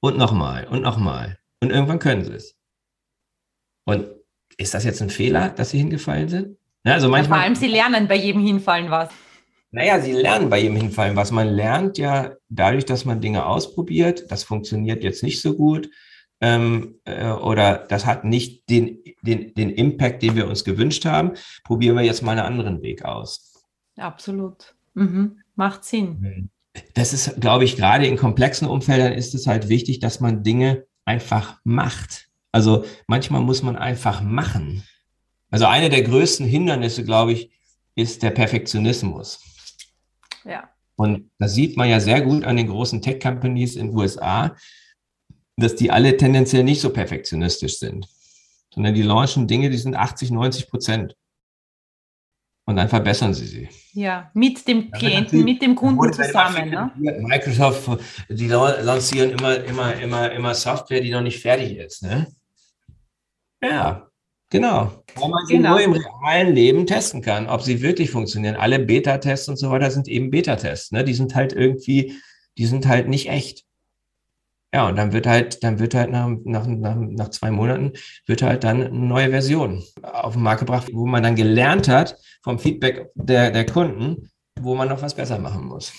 [0.00, 1.38] Und nochmal und nochmal.
[1.60, 2.56] Und irgendwann können sie es.
[3.84, 4.08] Und
[4.58, 6.58] ist das jetzt ein Fehler, dass sie hingefallen sind?
[6.84, 9.08] Ja, also manchmal, vor allem, sie lernen bei jedem Hinfallen was.
[9.70, 11.30] Naja, sie lernen bei jedem Hinfallen was.
[11.30, 14.30] Man lernt ja dadurch, dass man Dinge ausprobiert.
[14.30, 15.88] Das funktioniert jetzt nicht so gut
[16.40, 21.32] ähm, äh, oder das hat nicht den, den, den Impact, den wir uns gewünscht haben,
[21.64, 23.64] probieren wir jetzt mal einen anderen Weg aus.
[23.96, 24.74] Absolut.
[24.94, 25.40] Mhm.
[25.56, 26.50] Macht Sinn.
[26.94, 30.84] Das ist, glaube ich, gerade in komplexen Umfeldern ist es halt wichtig, dass man Dinge
[31.04, 32.27] einfach macht.
[32.52, 34.84] Also manchmal muss man einfach machen.
[35.50, 37.50] Also eine der größten Hindernisse, glaube ich,
[37.94, 39.40] ist der Perfektionismus.
[40.44, 40.68] Ja.
[40.96, 44.56] Und das sieht man ja sehr gut an den großen Tech-Companies in den USA,
[45.56, 48.08] dass die alle tendenziell nicht so perfektionistisch sind,
[48.72, 51.16] sondern die launchen Dinge, die sind 80, 90 Prozent.
[52.64, 53.68] Und dann verbessern sie sie.
[53.92, 56.68] Ja, mit dem Klienten, mit dem Kunden zusammen.
[56.68, 56.92] Ne?
[56.96, 57.88] Microsoft,
[58.28, 62.02] die lancieren immer, immer, immer, immer Software, die noch nicht fertig ist.
[62.02, 62.26] Ne?
[63.62, 64.08] Ja,
[64.50, 65.04] genau.
[65.14, 65.70] Weil man sie genau.
[65.70, 68.56] nur im realen Leben testen kann, ob sie wirklich funktionieren.
[68.56, 70.92] Alle Beta-Tests und so weiter sind eben Beta-Tests.
[70.92, 71.04] Ne?
[71.04, 72.14] Die sind halt irgendwie,
[72.56, 73.64] die sind halt nicht echt.
[74.72, 77.92] Ja, und dann wird halt, dann wird halt nach, nach, nach, nach zwei Monaten
[78.26, 82.18] wird halt dann eine neue Version auf den Markt gebracht, wo man dann gelernt hat
[82.42, 84.30] vom Feedback der, der Kunden,
[84.60, 85.92] wo man noch was besser machen muss.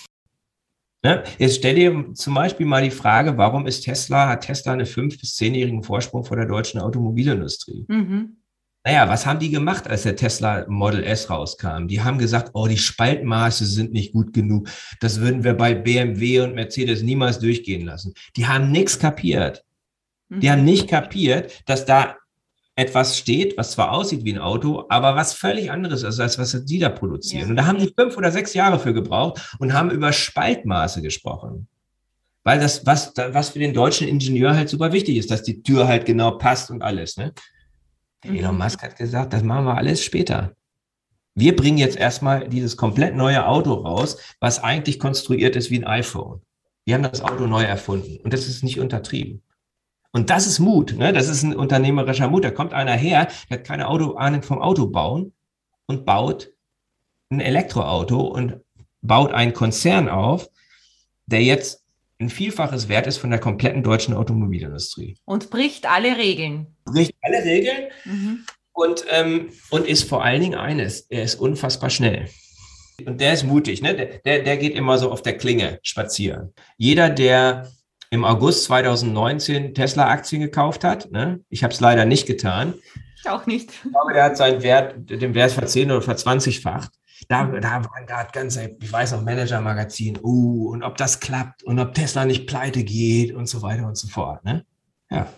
[1.02, 1.24] Ne?
[1.38, 5.18] Jetzt stell dir zum Beispiel mal die Frage, warum ist Tesla, hat Tesla einen fünf-
[5.18, 7.86] bis zehnjährigen Vorsprung vor der deutschen Automobilindustrie?
[7.88, 8.36] Mhm.
[8.84, 11.86] Naja, was haben die gemacht, als der Tesla Model S rauskam?
[11.86, 14.68] Die haben gesagt, oh, die Spaltmaße sind nicht gut genug.
[15.00, 18.14] Das würden wir bei BMW und Mercedes niemals durchgehen lassen.
[18.36, 19.64] Die haben nichts kapiert.
[20.30, 20.50] Die mhm.
[20.50, 22.16] haben nicht kapiert, dass da
[22.80, 26.64] etwas steht, was zwar aussieht wie ein Auto, aber was völlig anderes ist, als was
[26.64, 27.42] die da produzieren.
[27.42, 27.48] Ja.
[27.50, 31.68] Und da haben die fünf oder sechs Jahre für gebraucht und haben über Spaltmaße gesprochen.
[32.42, 35.86] Weil das, was, was für den deutschen Ingenieur halt super wichtig ist, dass die Tür
[35.86, 37.18] halt genau passt und alles.
[37.18, 37.34] Ne?
[38.24, 38.36] Mhm.
[38.36, 40.56] Elon Musk hat gesagt, das machen wir alles später.
[41.34, 45.86] Wir bringen jetzt erstmal dieses komplett neue Auto raus, was eigentlich konstruiert ist wie ein
[45.86, 46.40] iPhone.
[46.86, 49.42] Wir haben das Auto neu erfunden und das ist nicht untertrieben.
[50.12, 51.12] Und das ist Mut, ne?
[51.12, 52.44] das ist ein unternehmerischer Mut.
[52.44, 55.32] Da kommt einer her, der hat keine Auto, Ahnung vom Auto bauen
[55.86, 56.50] und baut
[57.30, 58.60] ein Elektroauto und
[59.02, 60.50] baut einen Konzern auf,
[61.26, 61.84] der jetzt
[62.20, 65.16] ein Vielfaches wert ist von der kompletten deutschen Automobilindustrie.
[65.24, 66.66] Und bricht alle Regeln.
[66.84, 68.46] Bricht alle Regeln mhm.
[68.72, 72.28] und, ähm, und ist vor allen Dingen eines, er ist unfassbar schnell.
[73.06, 73.94] Und der ist mutig, ne?
[73.94, 76.52] der, der, der geht immer so auf der Klinge spazieren.
[76.76, 77.70] Jeder, der
[78.10, 81.10] im August 2019 Tesla-Aktien gekauft hat.
[81.12, 81.40] Ne?
[81.48, 82.74] Ich habe es leider nicht getan.
[83.16, 83.70] Ich auch nicht.
[83.84, 86.90] Ich glaube, der hat seinen Wert, den Wert verzehn oder verzwanzigfacht.
[87.28, 91.78] Da, da waren gerade ganze, ich weiß noch, Manager-Magazin, uh, und ob das klappt und
[91.78, 94.44] ob Tesla nicht pleite geht und so weiter und so fort.
[94.44, 94.64] Ne?
[95.10, 95.28] Ja.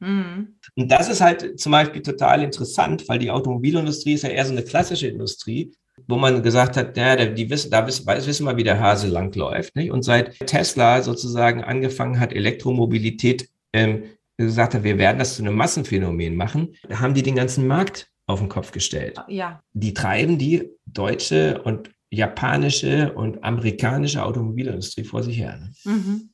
[0.00, 0.58] Mhm.
[0.76, 4.52] Und das ist halt zum Beispiel total interessant, weil die Automobilindustrie ist ja eher so
[4.52, 5.72] eine klassische Industrie,
[6.10, 9.76] wo man gesagt hat, ja, die wissen, da wissen, wissen wir, wie der Hase langläuft.
[9.76, 9.90] Nicht?
[9.90, 14.04] Und seit Tesla sozusagen angefangen hat, Elektromobilität ähm,
[14.36, 18.08] gesagt hat, wir werden das zu einem Massenphänomen machen, da haben die den ganzen Markt
[18.26, 19.18] auf den Kopf gestellt.
[19.28, 19.62] Ja.
[19.72, 25.58] Die treiben die deutsche und japanische und amerikanische Automobilindustrie vor sich her.
[25.58, 25.72] Ne?
[25.84, 26.30] Mhm.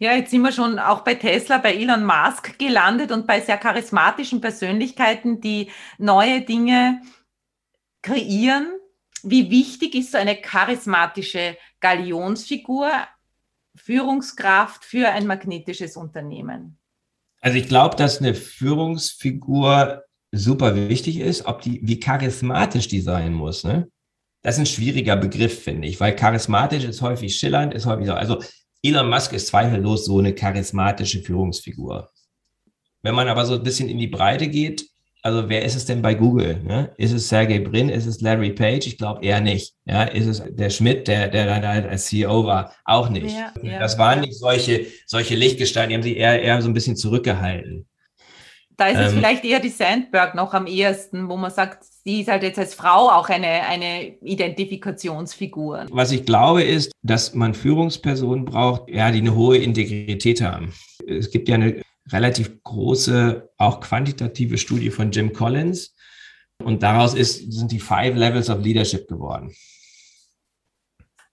[0.00, 3.58] Ja, jetzt sind wir schon auch bei Tesla, bei Elon Musk gelandet und bei sehr
[3.58, 7.02] charismatischen Persönlichkeiten, die neue Dinge
[8.02, 8.77] kreieren
[9.22, 12.90] wie wichtig ist so eine charismatische Galionsfigur,
[13.76, 16.78] Führungskraft für ein magnetisches Unternehmen?
[17.40, 20.02] Also ich glaube, dass eine Führungsfigur
[20.32, 23.64] super wichtig ist, ob die, wie charismatisch die sein muss.
[23.64, 23.88] Ne?
[24.42, 28.14] Das ist ein schwieriger Begriff, finde ich, weil charismatisch ist häufig schillernd, ist häufig so.
[28.14, 28.42] Also
[28.82, 32.10] Elon Musk ist zweifellos so eine charismatische Führungsfigur.
[33.02, 34.88] Wenn man aber so ein bisschen in die Breite geht,
[35.22, 36.60] also wer ist es denn bei Google?
[36.62, 36.92] Ne?
[36.96, 37.88] Ist es Sergey Brin?
[37.88, 38.86] Ist es Larry Page?
[38.86, 39.74] Ich glaube eher nicht.
[39.84, 42.72] Ja, ist es der Schmidt, der, der da als CEO war?
[42.84, 43.34] Auch nicht.
[43.34, 43.78] Ja, ja.
[43.78, 47.86] Das waren nicht solche, solche Lichtgestalten, die haben sie eher, eher so ein bisschen zurückgehalten.
[48.76, 52.20] Da ist es ähm, vielleicht eher die Sandberg noch am ehesten, wo man sagt, sie
[52.20, 55.86] ist halt jetzt als Frau auch eine, eine Identifikationsfigur.
[55.90, 60.72] Was ich glaube, ist, dass man Führungspersonen braucht, ja, die eine hohe Integrität haben.
[61.08, 61.82] Es gibt ja eine
[62.12, 65.94] relativ große, auch quantitative Studie von Jim Collins.
[66.62, 69.52] Und daraus ist, sind die Five Levels of Leadership geworden.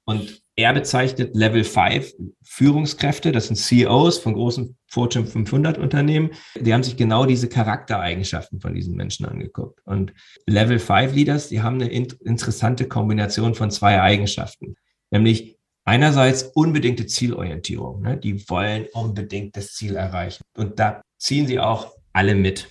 [0.05, 2.13] Und er bezeichnet Level 5
[2.43, 6.31] Führungskräfte, das sind CEOs von großen Fortune 500 Unternehmen.
[6.55, 9.81] Die haben sich genau diese Charaktereigenschaften von diesen Menschen angeguckt.
[9.85, 10.13] Und
[10.45, 14.75] Level 5 Leaders, die haben eine interessante Kombination von zwei Eigenschaften,
[15.11, 15.54] nämlich
[15.85, 18.01] einerseits unbedingte Zielorientierung.
[18.01, 18.17] Ne?
[18.17, 20.43] Die wollen unbedingt das Ziel erreichen.
[20.57, 22.69] Und da ziehen sie auch alle mit.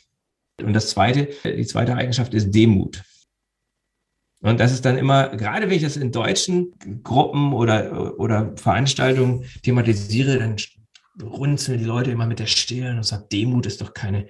[0.60, 3.02] Und das zweite, die zweite Eigenschaft ist Demut.
[4.40, 9.44] Und das ist dann immer, gerade wenn ich das in deutschen Gruppen oder, oder Veranstaltungen
[9.62, 10.56] thematisiere, dann
[11.22, 14.28] runzeln die Leute immer mit der Stirn und sagen, Demut ist doch keine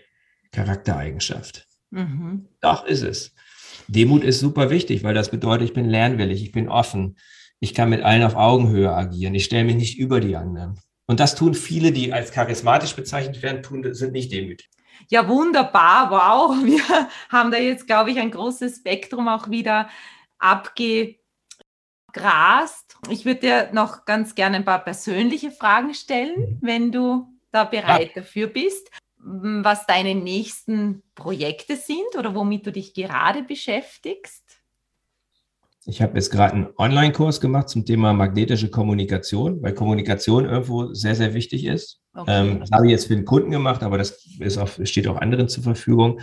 [0.52, 1.66] Charaktereigenschaft.
[1.90, 2.46] Mhm.
[2.60, 3.34] Doch ist es.
[3.88, 7.16] Demut ist super wichtig, weil das bedeutet, ich bin lernwillig, ich bin offen,
[7.64, 9.34] ich kann mit allen auf Augenhöhe agieren.
[9.34, 10.78] Ich stelle mich nicht über die anderen.
[11.06, 14.68] Und das tun viele, die als charismatisch bezeichnet werden, tun, sind nicht demütig.
[15.08, 16.10] Ja, wunderbar.
[16.10, 16.56] Wow.
[16.64, 19.88] Wir haben da jetzt, glaube ich, ein großes Spektrum auch wieder
[20.38, 21.16] abgegrast.
[23.08, 28.12] Ich würde dir noch ganz gerne ein paar persönliche Fragen stellen, wenn du da bereit
[28.14, 28.22] ja.
[28.22, 34.43] dafür bist, was deine nächsten Projekte sind oder womit du dich gerade beschäftigst.
[35.86, 41.14] Ich habe jetzt gerade einen Online-Kurs gemacht zum Thema magnetische Kommunikation, weil Kommunikation irgendwo sehr,
[41.14, 42.00] sehr wichtig ist.
[42.14, 42.24] Okay.
[42.28, 45.16] Ähm, das habe ich jetzt für den Kunden gemacht, aber das ist auch, steht auch
[45.16, 46.20] anderen zur Verfügung,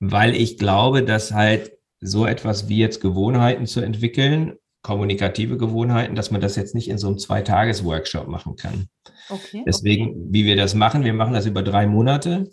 [0.00, 6.30] weil ich glaube, dass halt so etwas wie jetzt Gewohnheiten zu entwickeln, kommunikative Gewohnheiten, dass
[6.30, 8.88] man das jetzt nicht in so einem Zwei-Tages-Workshop machen kann.
[9.28, 10.26] Okay, Deswegen, okay.
[10.30, 12.48] wie wir das machen, wir machen das über drei Monate.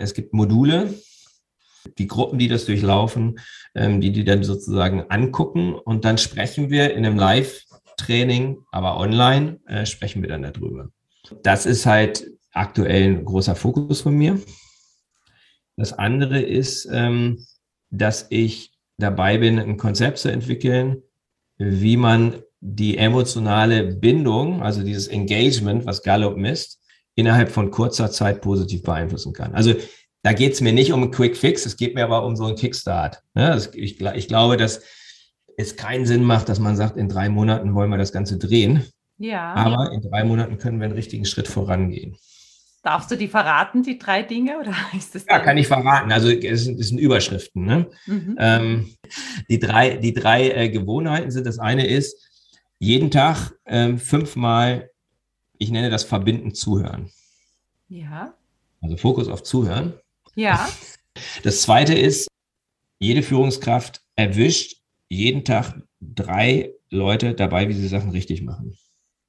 [0.00, 0.94] Es gibt Module,
[1.98, 3.38] die Gruppen, die das durchlaufen,
[3.74, 7.64] ähm, die die dann sozusagen angucken und dann sprechen wir in einem Live
[7.96, 10.90] Training, aber online äh, sprechen wir dann darüber.
[11.42, 14.40] Das ist halt aktuell ein großer Fokus von mir.
[15.76, 17.44] Das andere ist, ähm,
[17.90, 21.02] dass ich dabei bin, ein Konzept zu entwickeln,
[21.58, 26.80] wie man die emotionale Bindung, also dieses Engagement, was Gallup misst,
[27.14, 29.54] innerhalb von kurzer Zeit positiv beeinflussen kann.
[29.54, 29.74] Also
[30.26, 32.46] da geht es mir nicht um einen Quick Fix, es geht mir aber um so
[32.46, 33.22] einen Kickstart.
[33.36, 34.82] Ja, ich, ich, glaube, dass
[35.56, 38.84] es keinen Sinn macht, dass man sagt, in drei Monaten wollen wir das Ganze drehen.
[39.18, 39.54] Ja.
[39.54, 42.16] Aber in drei Monaten können wir einen richtigen Schritt vorangehen.
[42.82, 44.58] Darfst du die verraten, die drei Dinge?
[44.58, 46.10] Oder ist das ja, kann ich verraten.
[46.10, 47.64] Also es sind, es sind Überschriften.
[47.64, 47.86] Ne?
[48.06, 48.36] Mhm.
[48.40, 48.96] Ähm,
[49.48, 52.16] die drei, die drei äh, Gewohnheiten sind, das eine ist,
[52.80, 54.90] jeden Tag ähm, fünfmal,
[55.56, 57.12] ich nenne das Verbinden zuhören.
[57.88, 58.34] Ja.
[58.80, 59.94] Also Fokus auf Zuhören.
[60.36, 60.68] Ja.
[61.42, 62.28] Das zweite ist,
[63.00, 68.76] jede Führungskraft erwischt jeden Tag drei Leute dabei, wie sie Sachen richtig machen.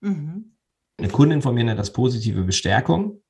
[0.01, 0.53] Mhm.
[0.97, 3.21] Eine Kundin von mir nennt das positive Bestärkung.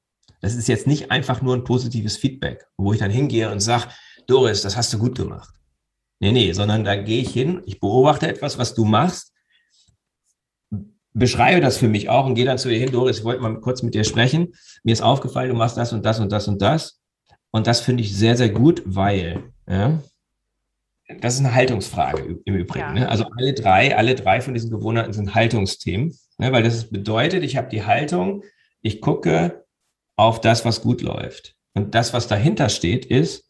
[0.41, 3.89] Das ist jetzt nicht einfach nur ein positives Feedback, wo ich dann hingehe und sage,
[4.28, 5.53] Doris, das hast du gut gemacht.
[6.19, 9.34] Nee, nee, sondern da gehe ich hin, ich beobachte etwas, was du machst,
[11.13, 13.59] beschreibe das für mich auch und gehe dann zu ihr hin, Doris, ich wollte mal
[13.59, 14.53] kurz mit dir sprechen.
[14.84, 16.96] Mir ist aufgefallen, du machst das und das und das und das.
[17.57, 19.99] Und das finde ich sehr, sehr gut, weil, ja,
[21.19, 22.85] das ist eine Haltungsfrage im Übrigen.
[22.85, 22.93] Ja.
[22.93, 23.09] Ne?
[23.09, 26.51] Also alle drei, alle drei von diesen Gewohnheiten sind Haltungsthemen, ne?
[26.51, 28.43] weil das bedeutet, ich habe die Haltung,
[28.83, 29.65] ich gucke
[30.17, 31.55] auf das, was gut läuft.
[31.73, 33.49] Und das, was dahinter steht, ist,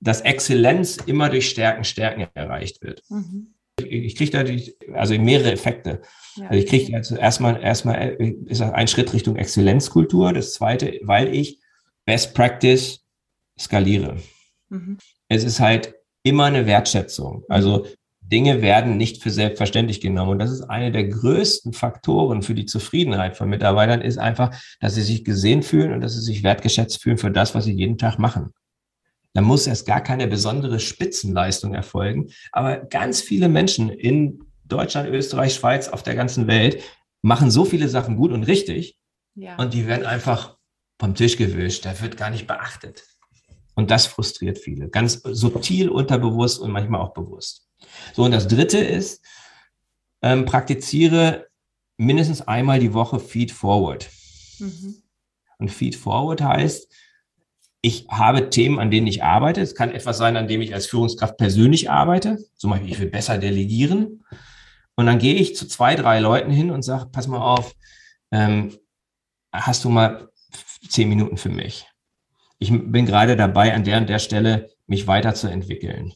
[0.00, 3.04] dass Exzellenz immer durch Stärken, Stärken erreicht wird.
[3.08, 3.54] Mhm.
[3.80, 6.02] Ich, ich kriege dadurch, also mehrere Effekte.
[6.34, 6.48] Ja.
[6.48, 10.34] Also ich kriege also erstmal, erstmal ist ein Schritt Richtung Exzellenzkultur.
[10.34, 11.58] Das zweite, weil ich
[12.04, 13.05] Best Practice
[13.58, 14.16] skaliere.
[14.68, 14.98] Mhm.
[15.28, 17.44] Es ist halt immer eine Wertschätzung.
[17.48, 17.86] Also
[18.20, 20.32] Dinge werden nicht für selbstverständlich genommen.
[20.32, 24.94] Und das ist eine der größten Faktoren für die Zufriedenheit von Mitarbeitern, ist einfach, dass
[24.94, 27.98] sie sich gesehen fühlen und dass sie sich wertgeschätzt fühlen für das, was sie jeden
[27.98, 28.52] Tag machen.
[29.32, 32.30] Da muss erst gar keine besondere Spitzenleistung erfolgen.
[32.52, 36.82] Aber ganz viele Menschen in Deutschland, Österreich, Schweiz, auf der ganzen Welt
[37.22, 38.98] machen so viele Sachen gut und richtig.
[39.34, 39.56] Ja.
[39.56, 40.56] Und die werden einfach
[40.98, 41.84] vom Tisch gewischt.
[41.84, 43.04] Da wird gar nicht beachtet.
[43.76, 44.88] Und das frustriert viele.
[44.88, 47.68] Ganz subtil, unterbewusst und manchmal auch bewusst.
[48.14, 49.22] So, und das dritte ist,
[50.22, 51.46] ähm, praktiziere
[51.98, 54.08] mindestens einmal die Woche Feed Forward.
[54.58, 55.02] Mhm.
[55.58, 56.92] Und Feed Forward heißt,
[57.82, 59.60] ich habe Themen, an denen ich arbeite.
[59.60, 62.38] Es kann etwas sein, an dem ich als Führungskraft persönlich arbeite.
[62.56, 64.24] Zum Beispiel, ich will besser delegieren.
[64.96, 67.76] Und dann gehe ich zu zwei, drei Leuten hin und sage, pass mal auf,
[68.32, 68.76] ähm,
[69.52, 70.30] hast du mal
[70.88, 71.86] zehn Minuten für mich?
[72.58, 76.12] Ich bin gerade dabei, an der und der Stelle mich weiterzuentwickeln.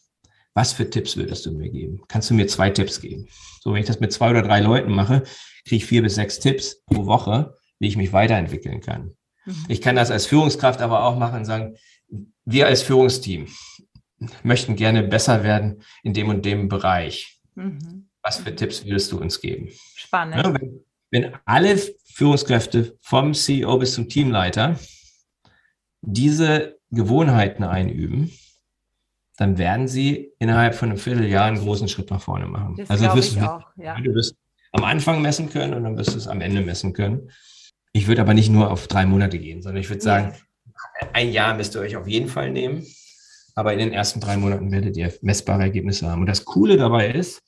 [0.54, 2.02] Was für Tipps würdest du mir geben?
[2.08, 3.28] Kannst du mir zwei Tipps geben?
[3.60, 5.22] So, wenn ich das mit zwei oder drei Leuten mache,
[5.64, 9.14] kriege ich vier bis sechs Tipps pro Woche, wie ich mich weiterentwickeln kann.
[9.44, 9.64] Mhm.
[9.68, 11.76] Ich kann das als Führungskraft aber auch machen und sagen,
[12.44, 13.46] wir als Führungsteam
[14.42, 17.40] möchten gerne besser werden in dem und dem Bereich.
[17.54, 18.08] Mhm.
[18.22, 19.70] Was für Tipps würdest du uns geben?
[19.94, 20.44] Spannend.
[20.44, 21.78] Ja, wenn, wenn alle
[22.12, 24.78] Führungskräfte vom CEO bis zum Teamleiter
[26.02, 28.30] diese Gewohnheiten einüben,
[29.36, 32.76] dann werden sie innerhalb von einem Vierteljahr einen großen Schritt nach vorne machen.
[32.76, 33.98] Das also wirst du, auch, ja.
[33.98, 34.34] du wirst
[34.72, 37.30] am Anfang messen können und dann wirst du es am Ende messen können.
[37.92, 40.34] Ich würde aber nicht nur auf drei Monate gehen, sondern ich würde sagen,
[41.12, 42.86] ein Jahr müsst ihr euch auf jeden Fall nehmen.
[43.54, 46.20] Aber in den ersten drei Monaten werdet ihr messbare Ergebnisse haben.
[46.20, 47.42] Und das Coole dabei ist,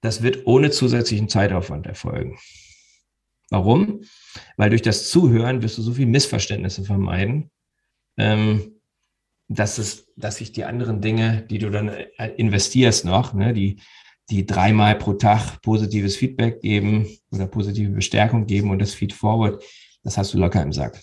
[0.00, 2.38] das wird ohne zusätzlichen Zeitaufwand erfolgen.
[3.50, 4.02] Warum?
[4.56, 7.50] Weil durch das Zuhören wirst du so viel Missverständnisse vermeiden,
[8.16, 8.80] ähm,
[9.48, 13.80] dass, es, dass sich die anderen Dinge, die du dann äh, investierst noch, ne, die,
[14.30, 19.62] die dreimal pro Tag positives Feedback geben oder positive Bestärkung geben und das Feed Forward,
[20.02, 21.00] das hast du locker im Sack.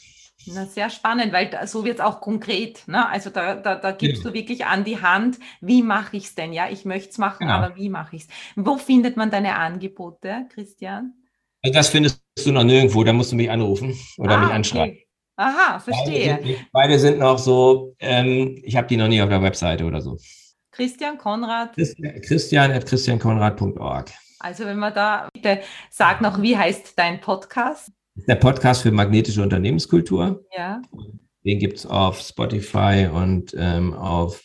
[0.48, 2.88] Na, sehr spannend, weil da, so wird es auch konkret.
[2.88, 3.10] Ne?
[3.10, 4.30] Also da, da, da gibst genau.
[4.30, 6.54] du wirklich an die Hand, wie mache ich es denn?
[6.54, 7.54] Ja, ich möchte es machen, genau.
[7.54, 8.28] aber wie mache ich es?
[8.56, 11.14] Wo findet man deine Angebote, Christian?
[11.66, 14.92] Also das findest du noch nirgendwo, da musst du mich anrufen oder ah, mich anschreiben.
[14.92, 15.08] Okay.
[15.38, 16.36] Aha, verstehe.
[16.36, 19.84] Beide sind, beide sind noch so, ähm, ich habe die noch nie auf der Webseite
[19.84, 20.16] oder so.
[20.72, 21.76] Christian Konrad.
[22.22, 24.12] Christian at christiankonrad.org.
[24.38, 27.90] Also wenn man da, bitte sag noch, wie heißt dein Podcast?
[28.28, 30.46] Der Podcast für magnetische Unternehmenskultur.
[30.56, 30.84] Ja.
[31.44, 34.40] Den gibt es auf Spotify und ähm, auf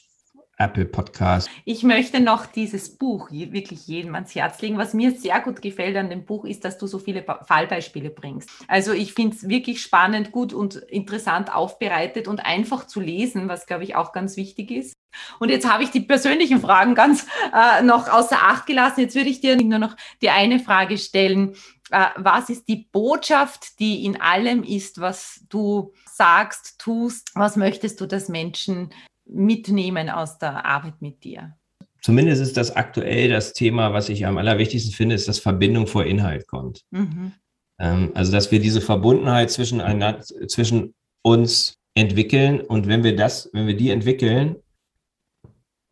[0.61, 1.49] Apple Podcast.
[1.65, 4.77] Ich möchte noch dieses Buch wirklich jedem ans Herz legen.
[4.77, 8.51] Was mir sehr gut gefällt an dem Buch ist, dass du so viele Fallbeispiele bringst.
[8.69, 13.67] Also ich finde es wirklich spannend, gut und interessant aufbereitet und einfach zu lesen, was
[13.67, 14.95] glaube ich auch ganz wichtig ist.
[15.39, 19.01] Und jetzt habe ich die persönlichen Fragen ganz äh, noch außer Acht gelassen.
[19.01, 21.55] Jetzt würde ich dir nur noch die eine Frage stellen.
[21.91, 27.31] Äh, was ist die Botschaft, die in allem ist, was du sagst, tust?
[27.35, 28.93] Was möchtest du, dass Menschen
[29.33, 31.57] mitnehmen aus der Arbeit mit dir?
[32.03, 36.05] Zumindest ist das aktuell das Thema, was ich am allerwichtigsten finde, ist, dass Verbindung vor
[36.05, 36.83] Inhalt kommt.
[36.91, 37.33] Mhm.
[37.78, 43.51] Ähm, also, dass wir diese Verbundenheit zwischen, einer, zwischen uns entwickeln und wenn wir das,
[43.53, 44.57] wenn wir die entwickeln,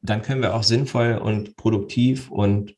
[0.00, 2.74] dann können wir auch sinnvoll und produktiv und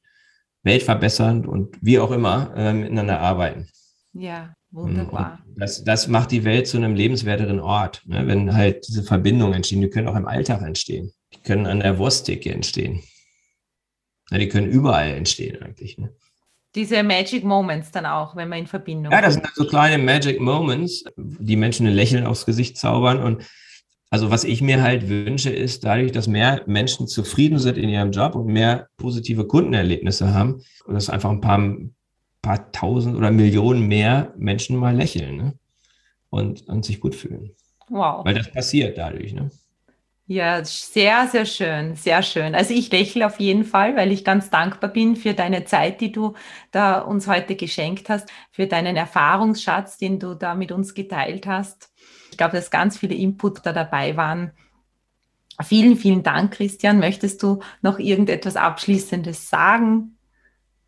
[0.63, 3.69] weltverbessernd und wie auch immer äh, miteinander arbeiten.
[4.13, 5.41] Ja, Wunderbar.
[5.57, 8.27] Das, das macht die Welt zu einem lebenswerteren Ort, ne?
[8.27, 9.81] wenn halt diese Verbindungen entstehen.
[9.81, 11.13] Die können auch im Alltag entstehen.
[11.35, 13.03] Die können an der Wursttheke entstehen.
[14.31, 15.99] Ja, die können überall entstehen eigentlich.
[15.99, 16.15] Ne?
[16.77, 20.41] Diese Magic Moments dann auch, wenn man in Verbindung Ja, das sind so kleine Magic
[20.41, 23.21] Moments, die Menschen ein Lächeln aufs Gesicht zaubern.
[23.21, 23.45] Und
[24.11, 28.13] also was ich mir halt wünsche, ist dadurch, dass mehr Menschen zufrieden sind in ihrem
[28.13, 31.59] Job und mehr positive Kundenerlebnisse haben und dass einfach ein paar
[32.43, 35.55] paar tausend oder Millionen mehr Menschen mal lächeln ne?
[36.31, 37.51] und, und sich gut fühlen.
[37.89, 38.25] Wow.
[38.25, 39.33] Weil das passiert dadurch.
[39.33, 39.51] Ne?
[40.27, 42.55] Ja, sehr, sehr schön, sehr schön.
[42.55, 46.13] Also ich lächle auf jeden Fall, weil ich ganz dankbar bin für deine Zeit, die
[46.13, 46.35] du
[46.71, 51.91] da uns heute geschenkt hast, für deinen Erfahrungsschatz, den du da mit uns geteilt hast.
[52.31, 54.53] Ich glaube, dass ganz viele Input da dabei waren.
[55.65, 57.01] Vielen, vielen Dank, Christian.
[57.01, 60.17] Möchtest du noch irgendetwas Abschließendes sagen?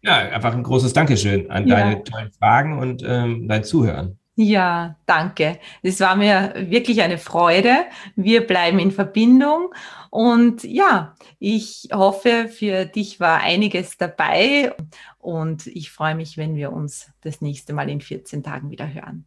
[0.03, 1.77] Ja, einfach ein großes Dankeschön an ja.
[1.77, 4.19] deine tollen Fragen und ähm, dein Zuhören.
[4.35, 5.61] Ja, danke.
[5.83, 7.85] Es war mir wirklich eine Freude.
[8.17, 9.75] Wir bleiben in Verbindung.
[10.11, 14.75] Und ja, ich hoffe, für dich war einiges dabei.
[15.19, 19.27] Und ich freue mich, wenn wir uns das nächste Mal in 14 Tagen wieder hören.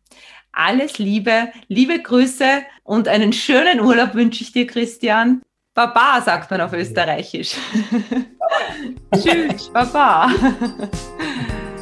[0.51, 5.41] Alles Liebe, liebe Grüße und einen schönen Urlaub wünsche ich dir, Christian.
[5.75, 7.57] Baba sagt man auf Österreichisch.
[9.13, 10.29] Tschüss, Baba.